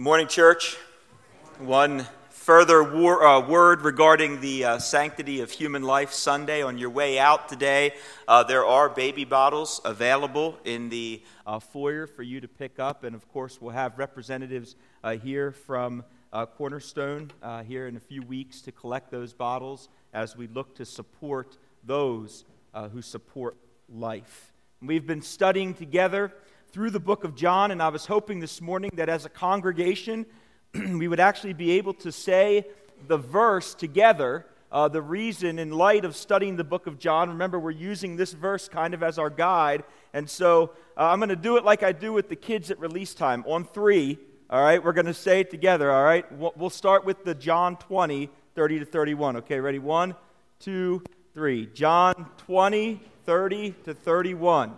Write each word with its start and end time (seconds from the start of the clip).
Morning, 0.00 0.28
church. 0.28 0.76
One 1.58 2.06
further 2.30 2.84
war, 2.84 3.26
uh, 3.26 3.44
word 3.44 3.82
regarding 3.82 4.40
the 4.40 4.64
uh, 4.64 4.78
Sanctity 4.78 5.40
of 5.40 5.50
Human 5.50 5.82
Life 5.82 6.12
Sunday. 6.12 6.62
On 6.62 6.78
your 6.78 6.90
way 6.90 7.18
out 7.18 7.48
today, 7.48 7.96
uh, 8.28 8.44
there 8.44 8.64
are 8.64 8.88
baby 8.88 9.24
bottles 9.24 9.80
available 9.84 10.56
in 10.64 10.88
the 10.88 11.20
uh, 11.44 11.58
foyer 11.58 12.06
for 12.06 12.22
you 12.22 12.40
to 12.40 12.46
pick 12.46 12.78
up. 12.78 13.02
And 13.02 13.16
of 13.16 13.28
course, 13.32 13.60
we'll 13.60 13.72
have 13.72 13.98
representatives 13.98 14.76
uh, 15.02 15.16
here 15.16 15.50
from 15.50 16.04
uh, 16.32 16.46
Cornerstone 16.46 17.32
here 17.66 17.88
in 17.88 17.96
a 17.96 18.00
few 18.00 18.22
weeks 18.22 18.60
to 18.60 18.70
collect 18.70 19.10
those 19.10 19.32
bottles 19.32 19.88
as 20.12 20.36
we 20.36 20.46
look 20.46 20.76
to 20.76 20.84
support 20.84 21.58
those 21.82 22.44
who 22.92 23.02
support 23.02 23.56
life. 23.88 24.52
We've 24.80 25.08
been 25.08 25.22
studying 25.22 25.74
together 25.74 26.32
through 26.70 26.90
the 26.90 27.00
book 27.00 27.24
of 27.24 27.34
John, 27.34 27.70
and 27.70 27.82
I 27.82 27.88
was 27.88 28.04
hoping 28.04 28.40
this 28.40 28.60
morning 28.60 28.90
that 28.94 29.08
as 29.08 29.24
a 29.24 29.30
congregation, 29.30 30.26
we 30.74 31.08
would 31.08 31.20
actually 31.20 31.54
be 31.54 31.72
able 31.72 31.94
to 31.94 32.12
say 32.12 32.66
the 33.06 33.16
verse 33.16 33.74
together. 33.74 34.44
Uh, 34.70 34.86
the 34.86 35.00
reason, 35.00 35.58
in 35.58 35.70
light 35.70 36.04
of 36.04 36.14
studying 36.14 36.56
the 36.56 36.64
book 36.64 36.86
of 36.86 36.98
John, 36.98 37.30
remember 37.30 37.58
we're 37.58 37.70
using 37.70 38.16
this 38.16 38.34
verse 38.34 38.68
kind 38.68 38.92
of 38.92 39.02
as 39.02 39.18
our 39.18 39.30
guide. 39.30 39.82
And 40.12 40.28
so 40.28 40.72
uh, 40.96 41.04
I'm 41.04 41.20
going 41.20 41.30
to 41.30 41.36
do 41.36 41.56
it 41.56 41.64
like 41.64 41.82
I 41.82 41.92
do 41.92 42.12
with 42.12 42.28
the 42.28 42.36
kids 42.36 42.70
at 42.70 42.78
release 42.78 43.14
time. 43.14 43.44
On 43.46 43.64
three, 43.64 44.18
all 44.50 44.62
right, 44.62 44.82
we're 44.82 44.92
going 44.92 45.06
to 45.06 45.14
say 45.14 45.40
it 45.40 45.50
together, 45.50 45.90
all 45.90 46.04
right? 46.04 46.26
We'll 46.30 46.68
start 46.68 47.06
with 47.06 47.24
the 47.24 47.34
John 47.34 47.76
20, 47.76 48.28
30 48.54 48.78
to 48.80 48.84
31. 48.84 49.36
Okay, 49.36 49.58
ready? 49.58 49.78
One, 49.78 50.14
two, 50.58 51.02
three. 51.32 51.66
John 51.66 52.26
20, 52.46 53.00
30 53.24 53.74
to 53.84 53.94
31. 53.94 54.76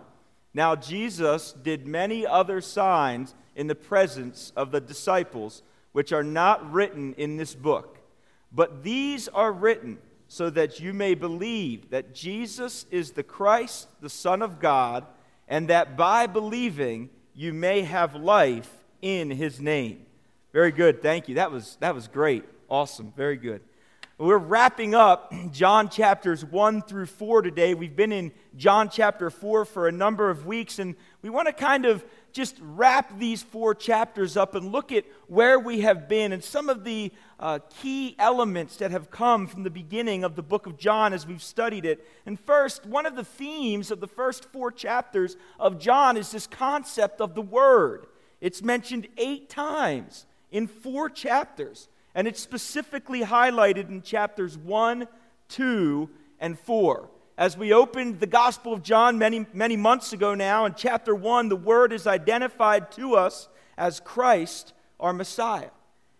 Now, 0.53 0.75
Jesus 0.75 1.53
did 1.53 1.87
many 1.87 2.25
other 2.25 2.61
signs 2.61 3.33
in 3.55 3.67
the 3.67 3.75
presence 3.75 4.51
of 4.55 4.71
the 4.71 4.81
disciples, 4.81 5.63
which 5.91 6.11
are 6.11 6.23
not 6.23 6.71
written 6.71 7.13
in 7.13 7.37
this 7.37 7.55
book. 7.55 7.99
But 8.51 8.83
these 8.83 9.27
are 9.29 9.51
written 9.51 9.99
so 10.27 10.49
that 10.49 10.79
you 10.79 10.93
may 10.93 11.13
believe 11.13 11.89
that 11.89 12.13
Jesus 12.13 12.85
is 12.91 13.11
the 13.11 13.23
Christ, 13.23 13.87
the 14.01 14.09
Son 14.09 14.41
of 14.41 14.59
God, 14.59 15.05
and 15.47 15.67
that 15.67 15.97
by 15.97 16.27
believing 16.27 17.09
you 17.33 17.53
may 17.53 17.81
have 17.81 18.15
life 18.15 18.71
in 19.01 19.29
his 19.29 19.59
name. 19.59 20.05
Very 20.53 20.71
good. 20.71 21.01
Thank 21.01 21.29
you. 21.29 21.35
That 21.35 21.51
was, 21.51 21.77
that 21.79 21.95
was 21.95 22.07
great. 22.07 22.43
Awesome. 22.69 23.13
Very 23.15 23.37
good. 23.37 23.61
We're 24.21 24.37
wrapping 24.37 24.93
up 24.93 25.33
John 25.51 25.89
chapters 25.89 26.45
1 26.45 26.83
through 26.83 27.07
4 27.07 27.41
today. 27.41 27.73
We've 27.73 27.95
been 27.95 28.11
in 28.11 28.31
John 28.55 28.87
chapter 28.87 29.31
4 29.31 29.65
for 29.65 29.87
a 29.87 29.91
number 29.91 30.29
of 30.29 30.45
weeks, 30.45 30.77
and 30.77 30.95
we 31.23 31.31
want 31.31 31.47
to 31.47 31.53
kind 31.53 31.87
of 31.87 32.05
just 32.31 32.55
wrap 32.61 33.17
these 33.17 33.41
four 33.41 33.73
chapters 33.73 34.37
up 34.37 34.53
and 34.53 34.71
look 34.71 34.91
at 34.91 35.05
where 35.25 35.57
we 35.57 35.81
have 35.81 36.07
been 36.07 36.33
and 36.33 36.43
some 36.43 36.69
of 36.69 36.83
the 36.83 37.11
uh, 37.39 37.57
key 37.81 38.15
elements 38.19 38.77
that 38.77 38.91
have 38.91 39.09
come 39.09 39.47
from 39.47 39.63
the 39.63 39.71
beginning 39.71 40.23
of 40.23 40.35
the 40.35 40.43
book 40.43 40.67
of 40.67 40.77
John 40.77 41.13
as 41.13 41.25
we've 41.25 41.41
studied 41.41 41.83
it. 41.83 42.07
And 42.27 42.39
first, 42.39 42.85
one 42.85 43.07
of 43.07 43.15
the 43.15 43.25
themes 43.25 43.89
of 43.89 44.01
the 44.01 44.07
first 44.07 44.45
four 44.45 44.71
chapters 44.71 45.35
of 45.59 45.79
John 45.79 46.15
is 46.15 46.31
this 46.31 46.45
concept 46.45 47.21
of 47.21 47.33
the 47.33 47.41
Word. 47.41 48.05
It's 48.39 48.61
mentioned 48.61 49.07
eight 49.17 49.49
times 49.49 50.27
in 50.51 50.67
four 50.67 51.09
chapters. 51.09 51.87
And 52.13 52.27
it's 52.27 52.41
specifically 52.41 53.21
highlighted 53.21 53.89
in 53.89 54.01
chapters 54.01 54.57
1, 54.57 55.07
2, 55.49 56.09
and 56.39 56.59
4. 56.59 57.09
As 57.37 57.57
we 57.57 57.73
opened 57.73 58.19
the 58.19 58.27
Gospel 58.27 58.73
of 58.73 58.83
John 58.83 59.17
many, 59.17 59.45
many 59.53 59.77
months 59.77 60.13
ago 60.13 60.35
now, 60.35 60.65
in 60.65 60.73
chapter 60.75 61.15
1, 61.15 61.49
the 61.49 61.55
Word 61.55 61.93
is 61.93 62.05
identified 62.05 62.91
to 62.93 63.15
us 63.15 63.47
as 63.77 63.99
Christ, 63.99 64.73
our 64.99 65.13
Messiah. 65.13 65.69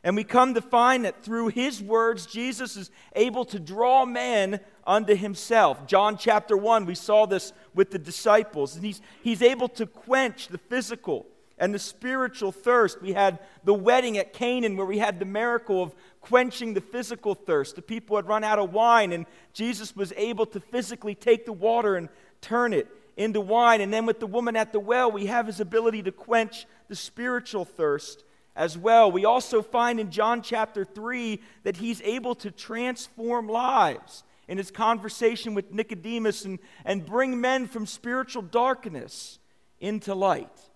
And 0.04 0.16
we 0.16 0.24
come 0.24 0.56
to 0.56 0.62
find 0.62 1.06
that 1.06 1.24
through 1.24 1.50
his 1.50 1.82
words, 1.82 2.26
Jesus 2.26 2.76
is 2.76 2.90
able 3.16 3.46
to 3.46 3.60
draw 3.60 4.06
men 4.06 4.60
unto 4.88 5.16
himself. 5.16 5.86
John 5.86 6.18
chapter 6.18 6.58
1, 6.58 6.86
we 6.86 6.96
saw 6.96 7.28
this 7.28 7.54
with 7.76 7.92
the 7.92 8.00
disciples. 8.00 8.76
And 8.76 8.84
he's, 8.84 9.00
he's 9.22 9.44
able 9.44 9.70
to 9.70 9.86
quench 9.86 10.48
the 10.48 10.58
physical 10.58 11.28
and 11.62 11.76
the 11.76 11.80
spiritual 11.80 12.52
thirst. 12.52 13.02
We 13.04 13.14
had 13.14 13.38
the 13.64 13.74
wedding 13.74 14.18
at 14.18 14.34
Canaan 14.34 14.76
where 14.76 14.86
we 14.86 14.98
had 14.98 15.20
the 15.20 15.26
miracle 15.26 15.84
of 15.84 15.94
quenching 16.20 16.74
the 16.74 16.82
physical 16.82 17.36
thirst. 17.36 17.76
The 17.76 17.84
people 17.84 18.16
had 18.16 18.28
run 18.28 18.44
out 18.44 18.58
of 18.58 18.74
wine, 18.74 19.14
and 19.14 19.28
Jesus 19.54 19.96
was 19.96 20.12
able 20.18 20.48
to 20.48 20.60
physically 20.60 21.14
take 21.14 21.46
the 21.46 21.54
water 21.54 21.96
and 21.96 22.10
turn 22.42 22.74
it 22.74 22.88
into 23.16 23.40
wine. 23.40 23.80
And 23.80 23.94
then 23.94 24.08
with 24.08 24.20
the 24.20 24.26
woman 24.26 24.56
at 24.56 24.74
the 24.74 24.80
well, 24.80 25.12
we 25.12 25.28
have 25.28 25.46
his 25.46 25.60
ability 25.60 26.02
to 26.04 26.12
quench 26.12 26.66
the 26.88 26.96
spiritual 26.96 27.64
thirst 27.64 28.24
as 28.56 28.76
well. 28.76 29.12
We 29.12 29.26
also 29.26 29.62
find 29.62 30.00
in 30.00 30.10
John 30.10 30.42
chapter 30.42 30.84
3 30.84 31.40
that 31.62 31.78
he's 31.78 32.02
able 32.02 32.34
to 32.36 32.50
transform 32.50 33.48
lives 33.48 34.24
in 34.48 34.58
his 34.58 34.72
conversation 34.72 35.54
with 35.54 35.72
Nicodemus 35.72 36.44
and, 36.44 36.58
and 36.86 37.06
bring 37.06 37.40
men 37.40 37.68
from 37.68 37.86
spiritual 37.86 38.42
darkness 38.42 39.38
into 39.80 40.16
light. 40.16 40.71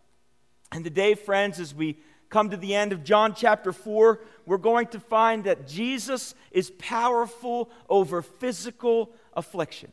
And 0.71 0.83
today, 0.83 1.15
friends, 1.15 1.59
as 1.59 1.73
we 1.73 1.97
come 2.29 2.49
to 2.49 2.57
the 2.57 2.75
end 2.75 2.91
of 2.91 3.03
John 3.03 3.33
chapter 3.35 3.71
4, 3.71 4.19
we're 4.45 4.57
going 4.57 4.87
to 4.87 4.99
find 4.99 5.43
that 5.45 5.67
Jesus 5.67 6.35
is 6.51 6.71
powerful 6.71 7.69
over 7.89 8.21
physical 8.21 9.11
affliction. 9.33 9.91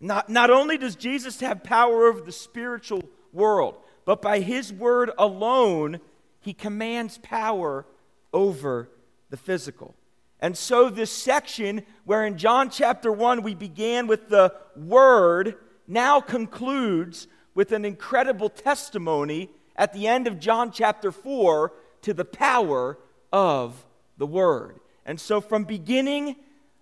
Not, 0.00 0.28
not 0.28 0.50
only 0.50 0.76
does 0.76 0.96
Jesus 0.96 1.40
have 1.40 1.62
power 1.62 2.06
over 2.06 2.20
the 2.20 2.32
spiritual 2.32 3.02
world, 3.32 3.76
but 4.04 4.20
by 4.20 4.40
his 4.40 4.72
word 4.72 5.10
alone, 5.16 6.00
he 6.40 6.52
commands 6.52 7.18
power 7.18 7.86
over 8.32 8.88
the 9.30 9.36
physical. 9.36 9.94
And 10.40 10.58
so, 10.58 10.90
this 10.90 11.12
section, 11.12 11.84
where 12.04 12.26
in 12.26 12.36
John 12.36 12.68
chapter 12.68 13.12
1 13.12 13.44
we 13.44 13.54
began 13.54 14.08
with 14.08 14.28
the 14.28 14.52
word, 14.74 15.54
now 15.86 16.20
concludes 16.20 17.28
with 17.54 17.70
an 17.70 17.84
incredible 17.84 18.48
testimony 18.48 19.50
at 19.76 19.92
the 19.92 20.06
end 20.06 20.26
of 20.26 20.38
John 20.38 20.70
chapter 20.70 21.10
4 21.10 21.72
to 22.02 22.14
the 22.14 22.24
power 22.24 22.98
of 23.32 23.86
the 24.18 24.26
Word. 24.26 24.80
And 25.04 25.20
so, 25.20 25.40
from 25.40 25.64
beginning 25.64 26.36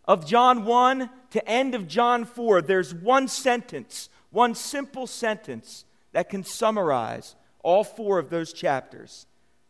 of 0.04 0.26
John 0.26 0.64
1 0.64 1.10
to 1.30 1.48
end 1.48 1.74
of 1.74 1.86
John 1.86 2.24
4, 2.24 2.62
there's 2.62 2.94
one 2.94 3.28
sentence, 3.28 4.08
one 4.30 4.54
simple 4.54 5.06
sentence 5.06 5.84
that 6.12 6.28
can 6.28 6.42
summarize 6.42 7.36
all 7.62 7.84
four 7.84 8.18
of 8.18 8.30
those 8.30 8.52
chapters 8.52 9.26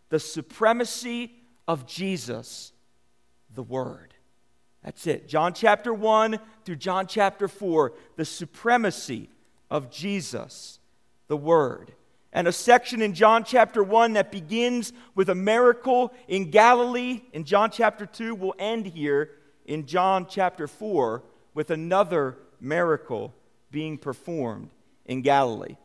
the 0.08 0.18
supremacy 0.18 1.32
of 1.68 1.86
Jesus, 1.86 2.72
the 3.54 3.62
Word. 3.62 4.14
That's 4.82 5.06
it. 5.06 5.28
John 5.28 5.52
chapter 5.52 5.94
1 5.94 6.40
through 6.64 6.76
John 6.76 7.06
chapter 7.06 7.46
4, 7.46 7.92
the 8.16 8.24
supremacy 8.24 9.28
of 9.70 9.90
Jesus, 9.90 10.80
the 11.28 11.36
Word 11.36 11.92
and 12.32 12.46
a 12.46 12.52
section 12.52 13.02
in 13.02 13.12
John 13.12 13.44
chapter 13.44 13.82
1 13.82 14.12
that 14.12 14.30
begins 14.30 14.92
with 15.14 15.28
a 15.28 15.34
miracle 15.34 16.12
in 16.28 16.50
Galilee 16.50 17.22
in 17.32 17.44
John 17.44 17.70
chapter 17.70 18.06
2 18.06 18.34
will 18.34 18.54
end 18.58 18.86
here 18.86 19.30
in 19.64 19.86
John 19.86 20.26
chapter 20.28 20.68
4 20.68 21.22
with 21.54 21.70
another 21.70 22.38
miracle 22.60 23.34
being 23.70 23.98
performed 23.98 24.70
in 25.06 25.22
Galilee. 25.22 25.76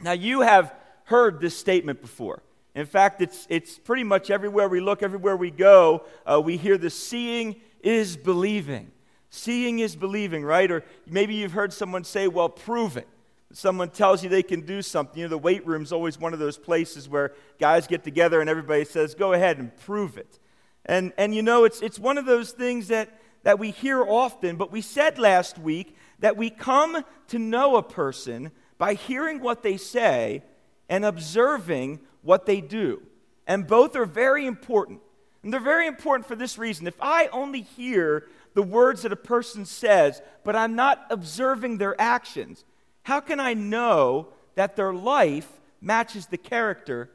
Now, 0.00 0.12
you 0.12 0.40
have 0.40 0.74
heard 1.04 1.40
this 1.40 1.56
statement 1.56 2.00
before. 2.00 2.42
In 2.74 2.86
fact, 2.86 3.20
it's, 3.20 3.46
it's 3.50 3.78
pretty 3.78 4.04
much 4.04 4.30
everywhere 4.30 4.68
we 4.68 4.80
look, 4.80 5.02
everywhere 5.02 5.36
we 5.36 5.50
go, 5.50 6.04
uh, 6.24 6.40
we 6.42 6.56
hear 6.56 6.78
the 6.78 6.90
seeing 6.90 7.56
is 7.80 8.16
believing. 8.16 8.90
Seeing 9.30 9.80
is 9.80 9.96
believing, 9.96 10.44
right? 10.44 10.70
Or 10.70 10.84
maybe 11.06 11.34
you've 11.34 11.52
heard 11.52 11.72
someone 11.72 12.04
say, 12.04 12.28
well, 12.28 12.48
prove 12.48 12.96
it 12.96 13.08
someone 13.52 13.90
tells 13.90 14.22
you 14.22 14.28
they 14.28 14.42
can 14.42 14.62
do 14.62 14.82
something. 14.82 15.18
You 15.18 15.24
know, 15.24 15.30
the 15.30 15.38
weight 15.38 15.66
room 15.66 15.82
is 15.82 15.92
always 15.92 16.18
one 16.18 16.32
of 16.32 16.38
those 16.38 16.58
places 16.58 17.08
where 17.08 17.32
guys 17.58 17.86
get 17.86 18.04
together 18.04 18.40
and 18.40 18.50
everybody 18.50 18.84
says, 18.84 19.14
go 19.14 19.32
ahead 19.32 19.58
and 19.58 19.74
prove 19.78 20.18
it. 20.18 20.38
And, 20.84 21.12
and 21.18 21.34
you 21.34 21.42
know, 21.42 21.64
it's, 21.64 21.80
it's 21.82 21.98
one 21.98 22.18
of 22.18 22.26
those 22.26 22.52
things 22.52 22.88
that, 22.88 23.20
that 23.42 23.58
we 23.58 23.70
hear 23.70 24.02
often, 24.02 24.56
but 24.56 24.72
we 24.72 24.80
said 24.80 25.18
last 25.18 25.58
week 25.58 25.96
that 26.18 26.36
we 26.36 26.50
come 26.50 27.04
to 27.28 27.38
know 27.38 27.76
a 27.76 27.82
person 27.82 28.50
by 28.76 28.94
hearing 28.94 29.40
what 29.40 29.62
they 29.62 29.76
say 29.76 30.42
and 30.88 31.04
observing 31.04 32.00
what 32.22 32.46
they 32.46 32.60
do. 32.60 33.02
And 33.46 33.66
both 33.66 33.96
are 33.96 34.06
very 34.06 34.46
important. 34.46 35.00
And 35.42 35.52
they're 35.52 35.60
very 35.60 35.86
important 35.86 36.26
for 36.26 36.36
this 36.36 36.58
reason. 36.58 36.86
If 36.86 37.00
I 37.00 37.28
only 37.28 37.62
hear 37.62 38.26
the 38.54 38.62
words 38.62 39.02
that 39.02 39.12
a 39.12 39.16
person 39.16 39.64
says, 39.64 40.20
but 40.44 40.56
I'm 40.56 40.74
not 40.74 41.06
observing 41.10 41.78
their 41.78 41.98
actions, 42.00 42.64
how 43.08 43.20
can 43.20 43.40
I 43.40 43.54
know 43.54 44.28
that 44.54 44.76
their 44.76 44.92
life 44.92 45.48
matches 45.80 46.26
the 46.26 46.36
character 46.36 47.10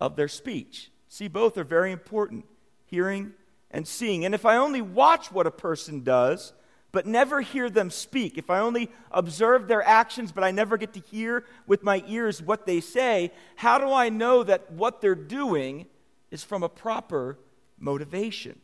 of 0.00 0.16
their 0.16 0.26
speech? 0.26 0.90
See, 1.08 1.28
both 1.28 1.56
are 1.56 1.62
very 1.62 1.92
important 1.92 2.46
hearing 2.84 3.34
and 3.70 3.86
seeing. 3.86 4.24
And 4.24 4.34
if 4.34 4.44
I 4.44 4.56
only 4.56 4.82
watch 4.82 5.30
what 5.30 5.46
a 5.46 5.52
person 5.52 6.02
does, 6.02 6.52
but 6.90 7.06
never 7.06 7.42
hear 7.42 7.70
them 7.70 7.90
speak, 7.90 8.38
if 8.38 8.50
I 8.50 8.58
only 8.58 8.90
observe 9.12 9.68
their 9.68 9.84
actions, 9.84 10.32
but 10.32 10.42
I 10.42 10.50
never 10.50 10.76
get 10.76 10.94
to 10.94 11.00
hear 11.00 11.44
with 11.64 11.84
my 11.84 12.02
ears 12.08 12.42
what 12.42 12.66
they 12.66 12.80
say, 12.80 13.30
how 13.54 13.78
do 13.78 13.92
I 13.92 14.08
know 14.08 14.42
that 14.42 14.72
what 14.72 15.00
they're 15.00 15.14
doing 15.14 15.86
is 16.32 16.42
from 16.42 16.64
a 16.64 16.68
proper 16.68 17.38
motivation. 17.78 18.58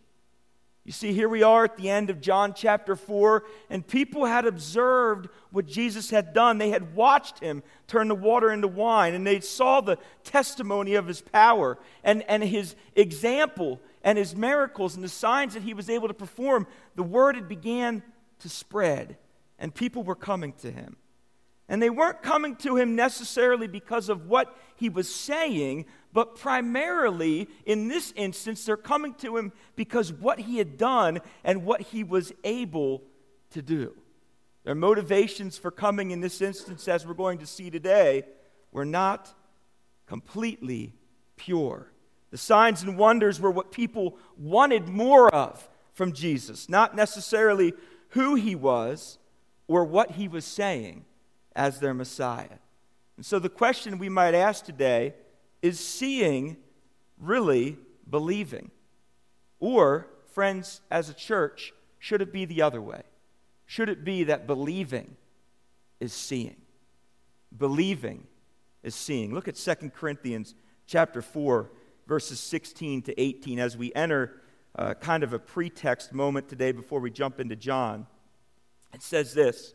You 0.86 0.92
see, 0.92 1.12
here 1.12 1.28
we 1.28 1.42
are 1.42 1.64
at 1.64 1.76
the 1.76 1.90
end 1.90 2.10
of 2.10 2.20
John 2.20 2.54
chapter 2.54 2.94
4, 2.94 3.42
and 3.70 3.84
people 3.84 4.24
had 4.24 4.46
observed 4.46 5.28
what 5.50 5.66
Jesus 5.66 6.10
had 6.10 6.32
done. 6.32 6.58
They 6.58 6.70
had 6.70 6.94
watched 6.94 7.40
him 7.40 7.64
turn 7.88 8.06
the 8.06 8.14
water 8.14 8.52
into 8.52 8.68
wine, 8.68 9.12
and 9.12 9.26
they 9.26 9.40
saw 9.40 9.80
the 9.80 9.98
testimony 10.22 10.94
of 10.94 11.08
his 11.08 11.20
power 11.20 11.76
and, 12.04 12.22
and 12.28 12.40
his 12.44 12.76
example 12.94 13.80
and 14.04 14.16
his 14.16 14.36
miracles 14.36 14.94
and 14.94 15.02
the 15.02 15.08
signs 15.08 15.54
that 15.54 15.64
he 15.64 15.74
was 15.74 15.90
able 15.90 16.06
to 16.06 16.14
perform. 16.14 16.68
The 16.94 17.02
word 17.02 17.34
had 17.34 17.48
began 17.48 18.04
to 18.38 18.48
spread, 18.48 19.16
and 19.58 19.74
people 19.74 20.04
were 20.04 20.14
coming 20.14 20.52
to 20.60 20.70
him. 20.70 20.98
And 21.68 21.82
they 21.82 21.90
weren't 21.90 22.22
coming 22.22 22.54
to 22.56 22.76
him 22.76 22.94
necessarily 22.94 23.66
because 23.66 24.08
of 24.08 24.28
what 24.28 24.56
he 24.76 24.88
was 24.88 25.12
saying, 25.12 25.86
but 26.12 26.36
primarily 26.36 27.48
in 27.64 27.88
this 27.88 28.12
instance, 28.14 28.64
they're 28.64 28.76
coming 28.76 29.14
to 29.14 29.36
him 29.36 29.52
because 29.74 30.12
what 30.12 30.38
he 30.38 30.58
had 30.58 30.76
done 30.76 31.20
and 31.42 31.64
what 31.64 31.80
he 31.80 32.04
was 32.04 32.32
able 32.44 33.02
to 33.50 33.62
do. 33.62 33.94
Their 34.62 34.76
motivations 34.76 35.58
for 35.58 35.70
coming 35.70 36.12
in 36.12 36.20
this 36.20 36.40
instance, 36.40 36.86
as 36.86 37.06
we're 37.06 37.14
going 37.14 37.38
to 37.38 37.46
see 37.46 37.70
today, 37.70 38.24
were 38.70 38.84
not 38.84 39.34
completely 40.06 40.92
pure. 41.36 41.90
The 42.30 42.38
signs 42.38 42.82
and 42.82 42.96
wonders 42.96 43.40
were 43.40 43.50
what 43.50 43.72
people 43.72 44.18
wanted 44.36 44.88
more 44.88 45.34
of 45.34 45.68
from 45.94 46.12
Jesus, 46.12 46.68
not 46.68 46.94
necessarily 46.94 47.72
who 48.10 48.34
he 48.36 48.54
was 48.54 49.18
or 49.66 49.84
what 49.84 50.12
he 50.12 50.28
was 50.28 50.44
saying 50.44 51.04
as 51.56 51.80
their 51.80 51.94
Messiah. 51.94 52.58
And 53.16 53.26
so 53.26 53.40
the 53.40 53.48
question 53.48 53.98
we 53.98 54.08
might 54.08 54.34
ask 54.34 54.64
today 54.64 55.14
is 55.62 55.80
seeing 55.80 56.58
really 57.18 57.78
believing? 58.08 58.70
Or, 59.58 60.06
friends, 60.32 60.82
as 60.90 61.08
a 61.08 61.14
church, 61.14 61.72
should 61.98 62.22
it 62.22 62.32
be 62.32 62.44
the 62.44 62.62
other 62.62 62.80
way? 62.80 63.02
Should 63.64 63.88
it 63.88 64.04
be 64.04 64.24
that 64.24 64.46
believing 64.46 65.16
is 65.98 66.12
seeing? 66.12 66.56
Believing 67.56 68.26
is 68.82 68.94
seeing. 68.94 69.34
Look 69.34 69.48
at 69.48 69.56
2 69.56 69.90
Corinthians 69.90 70.54
chapter 70.86 71.20
4 71.20 71.70
verses 72.06 72.38
16 72.38 73.02
to 73.02 73.20
18 73.20 73.58
as 73.58 73.76
we 73.76 73.92
enter 73.94 74.40
uh, 74.76 74.94
kind 74.94 75.22
of 75.22 75.32
a 75.32 75.38
pretext 75.38 76.12
moment 76.12 76.48
today 76.48 76.70
before 76.70 77.00
we 77.00 77.10
jump 77.10 77.40
into 77.40 77.56
John. 77.56 78.06
It 78.94 79.02
says 79.02 79.34
this 79.34 79.74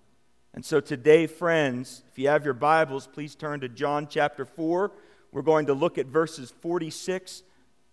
And 0.53 0.65
so 0.65 0.81
today, 0.81 1.27
friends, 1.27 2.03
if 2.11 2.19
you 2.19 2.27
have 2.27 2.43
your 2.43 2.53
Bibles, 2.53 3.07
please 3.07 3.35
turn 3.35 3.61
to 3.61 3.69
John 3.69 4.07
chapter 4.09 4.43
4. 4.43 4.91
We're 5.31 5.41
going 5.43 5.67
to 5.67 5.73
look 5.73 5.97
at 5.97 6.07
verses 6.07 6.51
46 6.59 7.43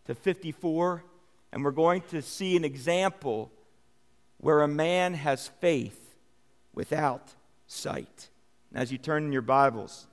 to 0.06 0.14
54, 0.14 1.04
and 1.52 1.64
we're 1.64 1.70
going 1.70 2.02
to 2.10 2.20
see 2.20 2.56
an 2.56 2.64
example 2.64 3.52
where 4.38 4.62
a 4.62 4.68
man 4.68 5.14
has 5.14 5.46
faith 5.60 6.16
without 6.74 7.32
sight. 7.68 8.28
And 8.72 8.82
as 8.82 8.90
you 8.90 8.98
turn 8.98 9.24
in 9.24 9.32
your 9.32 9.42
Bibles, 9.42 10.08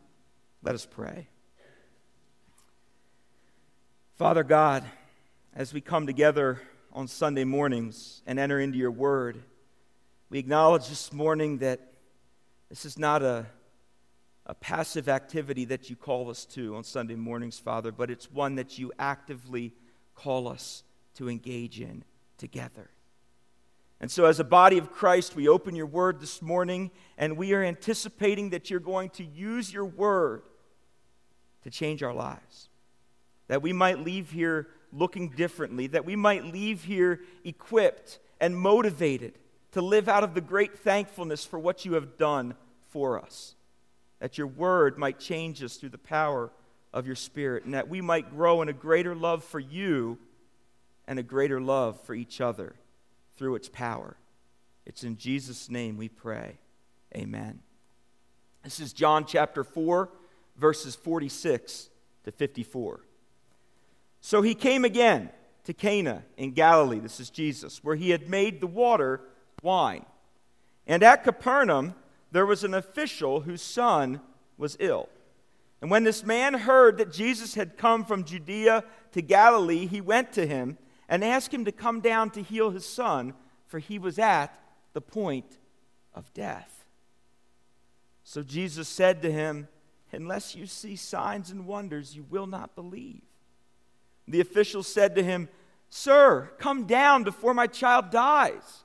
let 0.62 0.76
us 0.76 0.86
pray. 0.86 1.28
Father 4.18 4.44
God, 4.44 4.84
as 5.56 5.74
we 5.74 5.82
come 5.82 6.06
together 6.06 6.62
on 6.94 7.08
Sunday 7.08 7.44
mornings 7.44 8.22
and 8.28 8.38
enter 8.38 8.60
into 8.60 8.78
your 8.78 8.92
word, 8.92 9.42
we 10.30 10.38
acknowledge 10.38 10.90
this 10.90 11.12
morning 11.12 11.58
that 11.58 11.92
this 12.70 12.86
is 12.86 12.98
not 12.98 13.22
a, 13.22 13.46
a 14.46 14.56
passive 14.56 15.08
activity 15.08 15.66
that 15.66 15.90
you 15.90 15.96
call 15.96 16.30
us 16.30 16.46
to 16.46 16.76
on 16.76 16.84
Sunday 16.84 17.16
mornings, 17.16 17.60
Father, 17.60 17.92
but 17.92 18.10
it's 18.10 18.32
one 18.32 18.56
that 18.56 18.80
you 18.80 18.92
actively 18.98 19.74
call 20.16 20.48
us 20.48 20.84
to 21.16 21.30
engage 21.30 21.80
in 21.80 22.04
together. 22.38 22.90
And 24.02 24.12
so, 24.12 24.26
as 24.26 24.40
a 24.40 24.44
body 24.44 24.78
of 24.78 24.92
Christ, 24.92 25.36
we 25.36 25.48
open 25.48 25.76
your 25.76 25.86
word 25.86 26.20
this 26.20 26.42
morning 26.42 26.92
and 27.18 27.38
we 27.38 27.54
are 27.54 27.64
anticipating 27.64 28.50
that 28.50 28.70
you're 28.70 28.80
going 28.80 29.10
to 29.12 29.24
use 29.24 29.72
your 29.72 29.86
word 29.86 30.44
to 31.64 31.70
change 31.70 32.04
our 32.04 32.14
lives. 32.14 32.70
That 33.48 33.62
we 33.62 33.74
might 33.74 34.00
leave 34.00 34.32
here 34.32 34.68
looking 34.92 35.30
differently, 35.30 35.88
that 35.88 36.06
we 36.06 36.16
might 36.16 36.46
leave 36.46 36.84
here 36.84 37.22
equipped 37.44 38.20
and 38.40 38.58
motivated 38.58 39.38
to 39.75 39.81
live 39.81 40.07
out 40.07 40.24
of 40.24 40.33
the 40.33 40.39
great 40.39 40.80
thankfulness 40.80 41.44
for 41.44 41.60
what 41.60 41.83
you 41.83 41.95
have 41.95 42.18
done 42.18 42.56
for 42.92 43.22
us. 43.22 43.56
That 44.19 44.38
your 44.38 44.48
word 44.48 44.98
might 44.98 45.19
change 45.19 45.62
us 45.62 45.75
through 45.75 45.89
the 45.89 45.98
power 45.98 46.50
of 46.94 47.06
your 47.06 47.18
spirit, 47.18 47.66
and 47.66 47.74
that 47.74 47.89
we 47.89 48.00
might 48.00 48.33
grow 48.33 48.62
in 48.62 48.69
a 48.69 48.74
greater 48.74 49.13
love 49.13 49.44
for 49.44 49.60
you 49.60 50.18
and 51.10 51.19
a 51.19 51.24
greater 51.24 51.60
love 51.60 52.00
for 52.04 52.16
each 52.16 52.39
other 52.39 52.74
through 53.36 53.56
its 53.56 53.68
power. 53.68 54.16
It's 54.86 55.04
in 55.04 55.18
Jesus' 55.18 55.69
name 55.69 55.98
we 55.98 56.07
pray. 56.07 56.57
Amen. 57.13 57.60
This 58.63 58.80
is 58.80 58.94
John 58.94 59.25
chapter 59.25 59.66
4, 59.66 60.10
verses 60.56 60.95
46 60.95 61.89
to 62.24 62.31
54. 62.31 63.01
So 64.22 64.42
he 64.42 64.56
came 64.56 64.86
again 64.86 65.31
to 65.66 65.74
Cana 65.74 66.24
in 66.38 66.51
Galilee, 66.51 67.00
this 67.00 67.19
is 67.19 67.30
Jesus, 67.30 67.83
where 67.83 67.98
he 67.98 68.12
had 68.12 68.30
made 68.30 68.62
the 68.62 68.68
water 68.68 69.19
wine. 69.66 70.06
And 70.88 71.04
at 71.04 71.26
Capernaum, 71.26 71.96
there 72.32 72.46
was 72.46 72.63
an 72.63 72.74
official 72.74 73.42
whose 73.42 73.62
son 73.62 74.22
was 74.58 74.78
ill. 74.80 75.10
And 75.82 75.92
when 75.92 76.06
this 76.06 76.24
man 76.24 76.54
heard 76.54 76.98
that 77.00 77.12
Jesus 77.12 77.56
had 77.56 77.78
come 77.78 78.06
from 78.06 78.24
Judea 78.24 78.84
to 79.12 79.22
Galilee, 79.22 79.88
he 79.88 80.00
went 80.00 80.32
to 80.34 80.48
him 80.48 80.78
and 81.10 81.24
asked 81.24 81.54
him 81.54 81.66
to 81.66 81.72
come 81.72 82.00
down 82.00 82.30
to 82.32 82.42
heal 82.42 82.70
his 82.70 82.86
son, 82.86 83.34
for 83.68 83.80
he 83.80 84.00
was 84.00 84.18
at 84.18 84.58
the 84.94 85.01
point 85.01 85.58
of 86.13 86.34
death. 86.34 86.86
So 88.24 88.42
Jesus 88.42 88.88
said 88.88 89.22
to 89.24 89.32
him, 89.32 89.68
Unless 90.12 90.56
you 90.56 90.66
see 90.66 90.96
signs 90.96 91.51
and 91.51 91.68
wonders, 91.68 92.16
you 92.16 92.25
will 92.30 92.48
not 92.48 92.75
believe. 92.75 93.22
The 94.28 94.39
official 94.39 94.82
said 94.82 95.16
to 95.16 95.24
him, 95.24 95.50
Sir, 95.89 96.51
come 96.58 96.86
down 96.86 97.24
before 97.24 97.54
my 97.54 97.68
child 97.68 98.12
dies. 98.12 98.85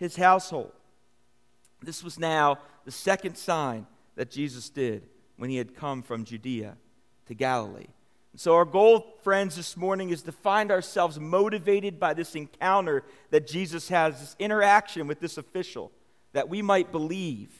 his 0.00 0.16
household. 0.16 0.72
This 1.82 2.02
was 2.02 2.18
now 2.18 2.58
the 2.84 2.90
second 2.90 3.36
sign 3.36 3.86
that 4.16 4.30
Jesus 4.30 4.68
did 4.70 5.06
when 5.36 5.50
he 5.50 5.56
had 5.56 5.76
come 5.76 6.02
from 6.02 6.24
Judea 6.24 6.76
to 7.26 7.34
Galilee. 7.34 7.86
So, 8.36 8.54
our 8.54 8.64
goal, 8.64 9.16
friends, 9.22 9.56
this 9.56 9.76
morning 9.76 10.10
is 10.10 10.22
to 10.22 10.32
find 10.32 10.70
ourselves 10.70 11.18
motivated 11.18 12.00
by 12.00 12.14
this 12.14 12.34
encounter 12.34 13.02
that 13.30 13.46
Jesus 13.46 13.88
has, 13.88 14.20
this 14.20 14.36
interaction 14.38 15.06
with 15.06 15.20
this 15.20 15.36
official, 15.36 15.90
that 16.32 16.48
we 16.48 16.62
might 16.62 16.92
believe 16.92 17.50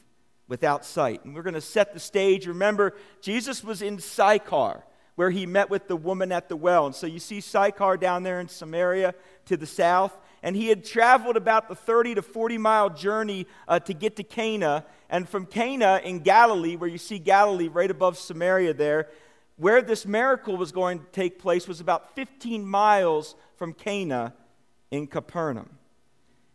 without 0.48 0.84
sight. 0.84 1.24
And 1.24 1.34
we're 1.34 1.42
going 1.42 1.54
to 1.54 1.60
set 1.60 1.92
the 1.92 2.00
stage. 2.00 2.46
Remember, 2.46 2.94
Jesus 3.20 3.64
was 3.64 3.82
in 3.82 3.98
Sychar, 3.98 4.84
where 5.16 5.30
he 5.30 5.44
met 5.44 5.70
with 5.70 5.88
the 5.88 5.96
woman 5.96 6.30
at 6.30 6.48
the 6.48 6.56
well. 6.56 6.86
And 6.86 6.94
so 6.94 7.06
you 7.06 7.18
see 7.18 7.40
Sychar 7.40 7.96
down 7.96 8.22
there 8.22 8.40
in 8.40 8.48
Samaria 8.48 9.14
to 9.46 9.56
the 9.56 9.66
south 9.66 10.16
and 10.42 10.56
he 10.56 10.68
had 10.68 10.84
traveled 10.84 11.36
about 11.36 11.68
the 11.68 11.74
30 11.74 12.16
to 12.16 12.22
40 12.22 12.58
mile 12.58 12.90
journey 12.90 13.46
uh, 13.68 13.78
to 13.80 13.92
get 13.92 14.16
to 14.16 14.22
Cana. 14.22 14.84
And 15.08 15.28
from 15.28 15.46
Cana 15.46 16.00
in 16.02 16.20
Galilee, 16.20 16.76
where 16.76 16.88
you 16.88 16.98
see 16.98 17.18
Galilee 17.18 17.68
right 17.68 17.90
above 17.90 18.16
Samaria 18.16 18.74
there, 18.74 19.08
where 19.56 19.82
this 19.82 20.06
miracle 20.06 20.56
was 20.56 20.72
going 20.72 21.00
to 21.00 21.04
take 21.06 21.38
place 21.38 21.68
was 21.68 21.80
about 21.80 22.14
15 22.14 22.66
miles 22.66 23.34
from 23.56 23.74
Cana 23.74 24.32
in 24.90 25.06
Capernaum. 25.06 25.68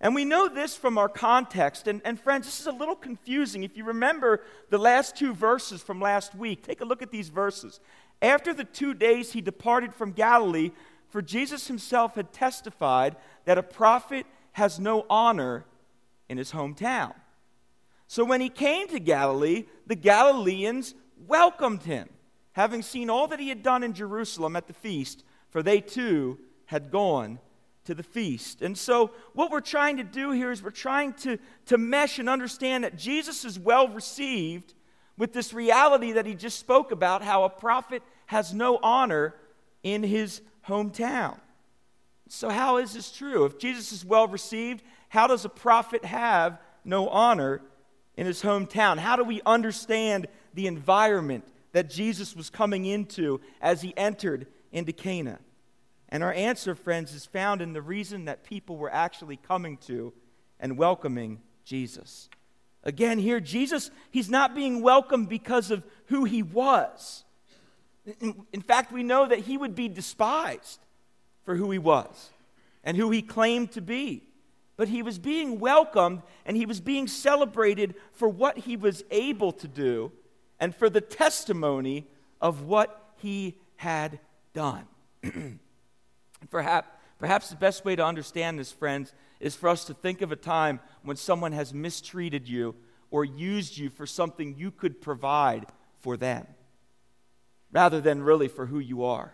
And 0.01 0.13
we 0.13 0.25
know 0.25 0.50
this 0.50 0.75
from 0.75 0.98
our 0.98 1.08
context. 1.08 1.88
And, 1.88 2.01
and 2.04 2.20
friends, 2.20 2.46
this 2.46 2.60
is 2.60 2.68
a 2.68 2.72
little 2.72 2.96
confusing. 2.96 3.63
If 3.63 3.77
you 3.77 3.86
remember 3.86 4.42
the 4.70 4.77
last 4.77 5.15
two 5.15 5.34
verses 5.34 5.82
from 5.82 6.01
last 6.01 6.36
week, 6.36 6.63
take 6.63 6.82
a 6.82 6.86
look 6.86 7.01
at 7.01 7.12
these 7.12 7.30
verses. 7.30 7.80
After 8.22 8.54
the 8.54 8.63
two 8.63 8.94
days 8.94 9.34
he 9.34 9.42
departed 9.42 9.94
from 9.94 10.12
Galilee, 10.12 10.72
for 11.15 11.22
Jesus 11.22 11.69
himself 11.69 12.15
had 12.15 12.34
testified 12.34 13.15
that 13.45 13.57
a 13.57 13.63
prophet 13.63 14.25
has 14.51 14.81
no 14.81 15.05
honor 15.10 15.63
in 16.27 16.38
his 16.38 16.51
hometown. 16.51 17.13
So 18.05 18.25
when 18.25 18.41
he 18.41 18.50
came 18.50 18.89
to 18.89 19.00
Galilee, 19.00 19.63
the 19.88 19.95
Galileans 19.95 20.93
welcomed 21.25 21.84
him, 21.84 22.10
having 22.51 22.81
seen 22.81 23.10
all 23.10 23.29
that 23.29 23.39
he 23.39 23.48
had 23.48 23.63
done 23.63 23.81
in 23.81 23.93
Jerusalem 23.93 24.57
at 24.57 24.67
the 24.67 24.74
feast, 24.74 25.24
for 25.51 25.63
they 25.63 25.79
too 25.79 26.38
had 26.65 26.91
gone 26.91 27.39
to 27.86 27.95
the 27.95 28.03
feast. 28.03 28.62
And 28.62 28.77
so, 28.77 29.12
what 29.31 29.51
we're 29.51 29.62
trying 29.62 29.95
to 29.95 30.03
do 30.03 30.31
here 30.31 30.51
is 30.51 30.62
we're 30.62 30.69
trying 30.69 31.13
to, 31.13 31.39
to 31.67 31.77
mesh 31.77 32.19
and 32.19 32.27
understand 32.27 32.84
that 32.84 32.98
Jesus 32.98 33.45
is 33.45 33.57
well 33.57 33.88
received 33.88 34.74
with 35.17 35.31
this 35.31 35.53
reality 35.53 36.12
that 36.12 36.25
he 36.25 36.36
just 36.36 36.60
spoke 36.60 36.91
about 36.91 37.22
how 37.22 37.45
a 37.45 37.50
prophet 37.50 38.03
has 38.25 38.53
no 38.53 38.77
honor 38.84 39.34
in 39.81 40.03
his 40.03 40.41
hometown. 40.67 41.38
So, 42.27 42.50
how 42.50 42.77
is 42.77 42.93
this 42.93 43.12
true? 43.12 43.45
If 43.45 43.60
Jesus 43.60 43.91
is 43.91 44.05
well 44.05 44.27
received, 44.27 44.84
how 45.10 45.27
does 45.27 45.45
a 45.45 45.50
prophet 45.50 46.03
have 46.05 46.60
no 46.84 47.07
honor 47.10 47.62
in 48.17 48.25
his 48.25 48.41
hometown? 48.41 48.98
How 48.98 49.15
do 49.15 49.24
we 49.24 49.41
understand 49.45 50.27
the 50.53 50.67
environment 50.67 51.45
that 51.74 51.89
Jesus 51.89 52.36
was 52.36 52.50
coming 52.50 52.86
into 52.86 53.41
as 53.62 53.81
he 53.81 53.93
entered 53.95 54.48
into 54.72 54.91
Cana? 54.91 55.39
And 56.10 56.24
our 56.24 56.34
answer, 56.34 56.75
friends, 56.75 57.13
is 57.13 57.25
found 57.25 57.62
in 57.62 57.74
the 57.74 57.81
reason 57.81 58.25
that 58.25 58.43
people 58.43 58.77
were 58.77 58.93
actually 58.93 59.38
coming 59.38 59.77
to 59.86 60.13
and 60.60 60.77
welcoming 60.77 61.41
Jesus. 61.65 62.29
Again, 62.84 63.17
here, 63.19 63.39
Jesus, 63.39 63.91
he's 64.12 64.29
not 64.29 64.55
being 64.55 64.81
welcomed 64.81 65.27
because 65.27 65.72
of 65.72 65.84
who 66.05 66.24
he 66.24 66.43
was. 66.43 67.25
In, 68.19 68.45
in, 68.53 68.62
fact, 68.62 68.91
we 68.91 69.03
know 69.03 69.27
that 69.27 69.39
he 69.39 69.57
would 69.57 69.75
be 69.75 69.88
despised 69.88 70.79
for 71.43 71.55
who 71.55 71.71
he 71.71 71.79
was 71.79 72.31
and 72.83 72.95
who 72.95 73.09
he 73.09 73.21
claimed 73.21 73.71
to 73.71 73.81
be. 73.81 74.24
But 74.77 74.89
he 74.89 75.01
was 75.01 75.17
being 75.17 75.59
welcomed 75.59 76.21
and 76.45 76.55
he 76.57 76.65
was 76.65 76.81
being 76.81 77.07
celebrated 77.07 77.95
for 78.13 78.27
what 78.27 78.59
he 78.59 78.75
was 78.77 79.03
able 79.09 79.51
to 79.53 79.67
do 79.67 80.12
and 80.59 80.75
for 80.75 80.89
the 80.89 81.01
testimony 81.01 82.07
of 82.41 82.63
what 82.63 83.13
he 83.17 83.57
had 83.77 84.19
done. 84.53 84.85
Perhaps, 86.50 86.88
perhaps 87.17 87.50
the 87.50 87.55
best 87.55 87.85
way 87.85 87.95
to 87.95 88.05
understand 88.05 88.59
this, 88.59 88.71
friends, 88.71 89.13
is 89.39 89.55
for 89.55 89.67
us 89.67 89.85
to 89.85 89.93
think 89.93 90.21
of 90.21 90.31
a 90.31 90.35
time 90.35 90.79
when 91.03 91.17
someone 91.17 91.53
has 91.53 91.74
mistreated 91.74 92.47
you 92.47 92.75
or 93.09 93.25
used 93.25 93.77
you 93.77 93.89
for 93.89 94.05
something 94.05 94.55
you 94.57 94.69
could 94.69 95.01
provide 95.01 95.65
for 96.00 96.17
them, 96.17 96.45
rather 97.75 98.00
than 98.00 98.24
really 98.24 98.48
for 98.48 98.65
who 98.65 98.79
you 98.79 99.03
are. 99.03 99.34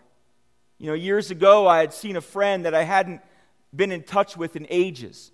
You 0.78 0.88
know, 0.88 0.94
years 0.94 1.30
ago, 1.30 1.68
I 1.68 1.78
had 1.78 1.94
seen 1.94 2.16
a 2.16 2.20
friend 2.20 2.64
that 2.64 2.74
I 2.74 2.82
hadn't 2.82 3.20
been 3.74 3.92
in 3.92 4.02
touch 4.02 4.36
with 4.36 4.56
in 4.56 4.66
ages. 4.68 5.30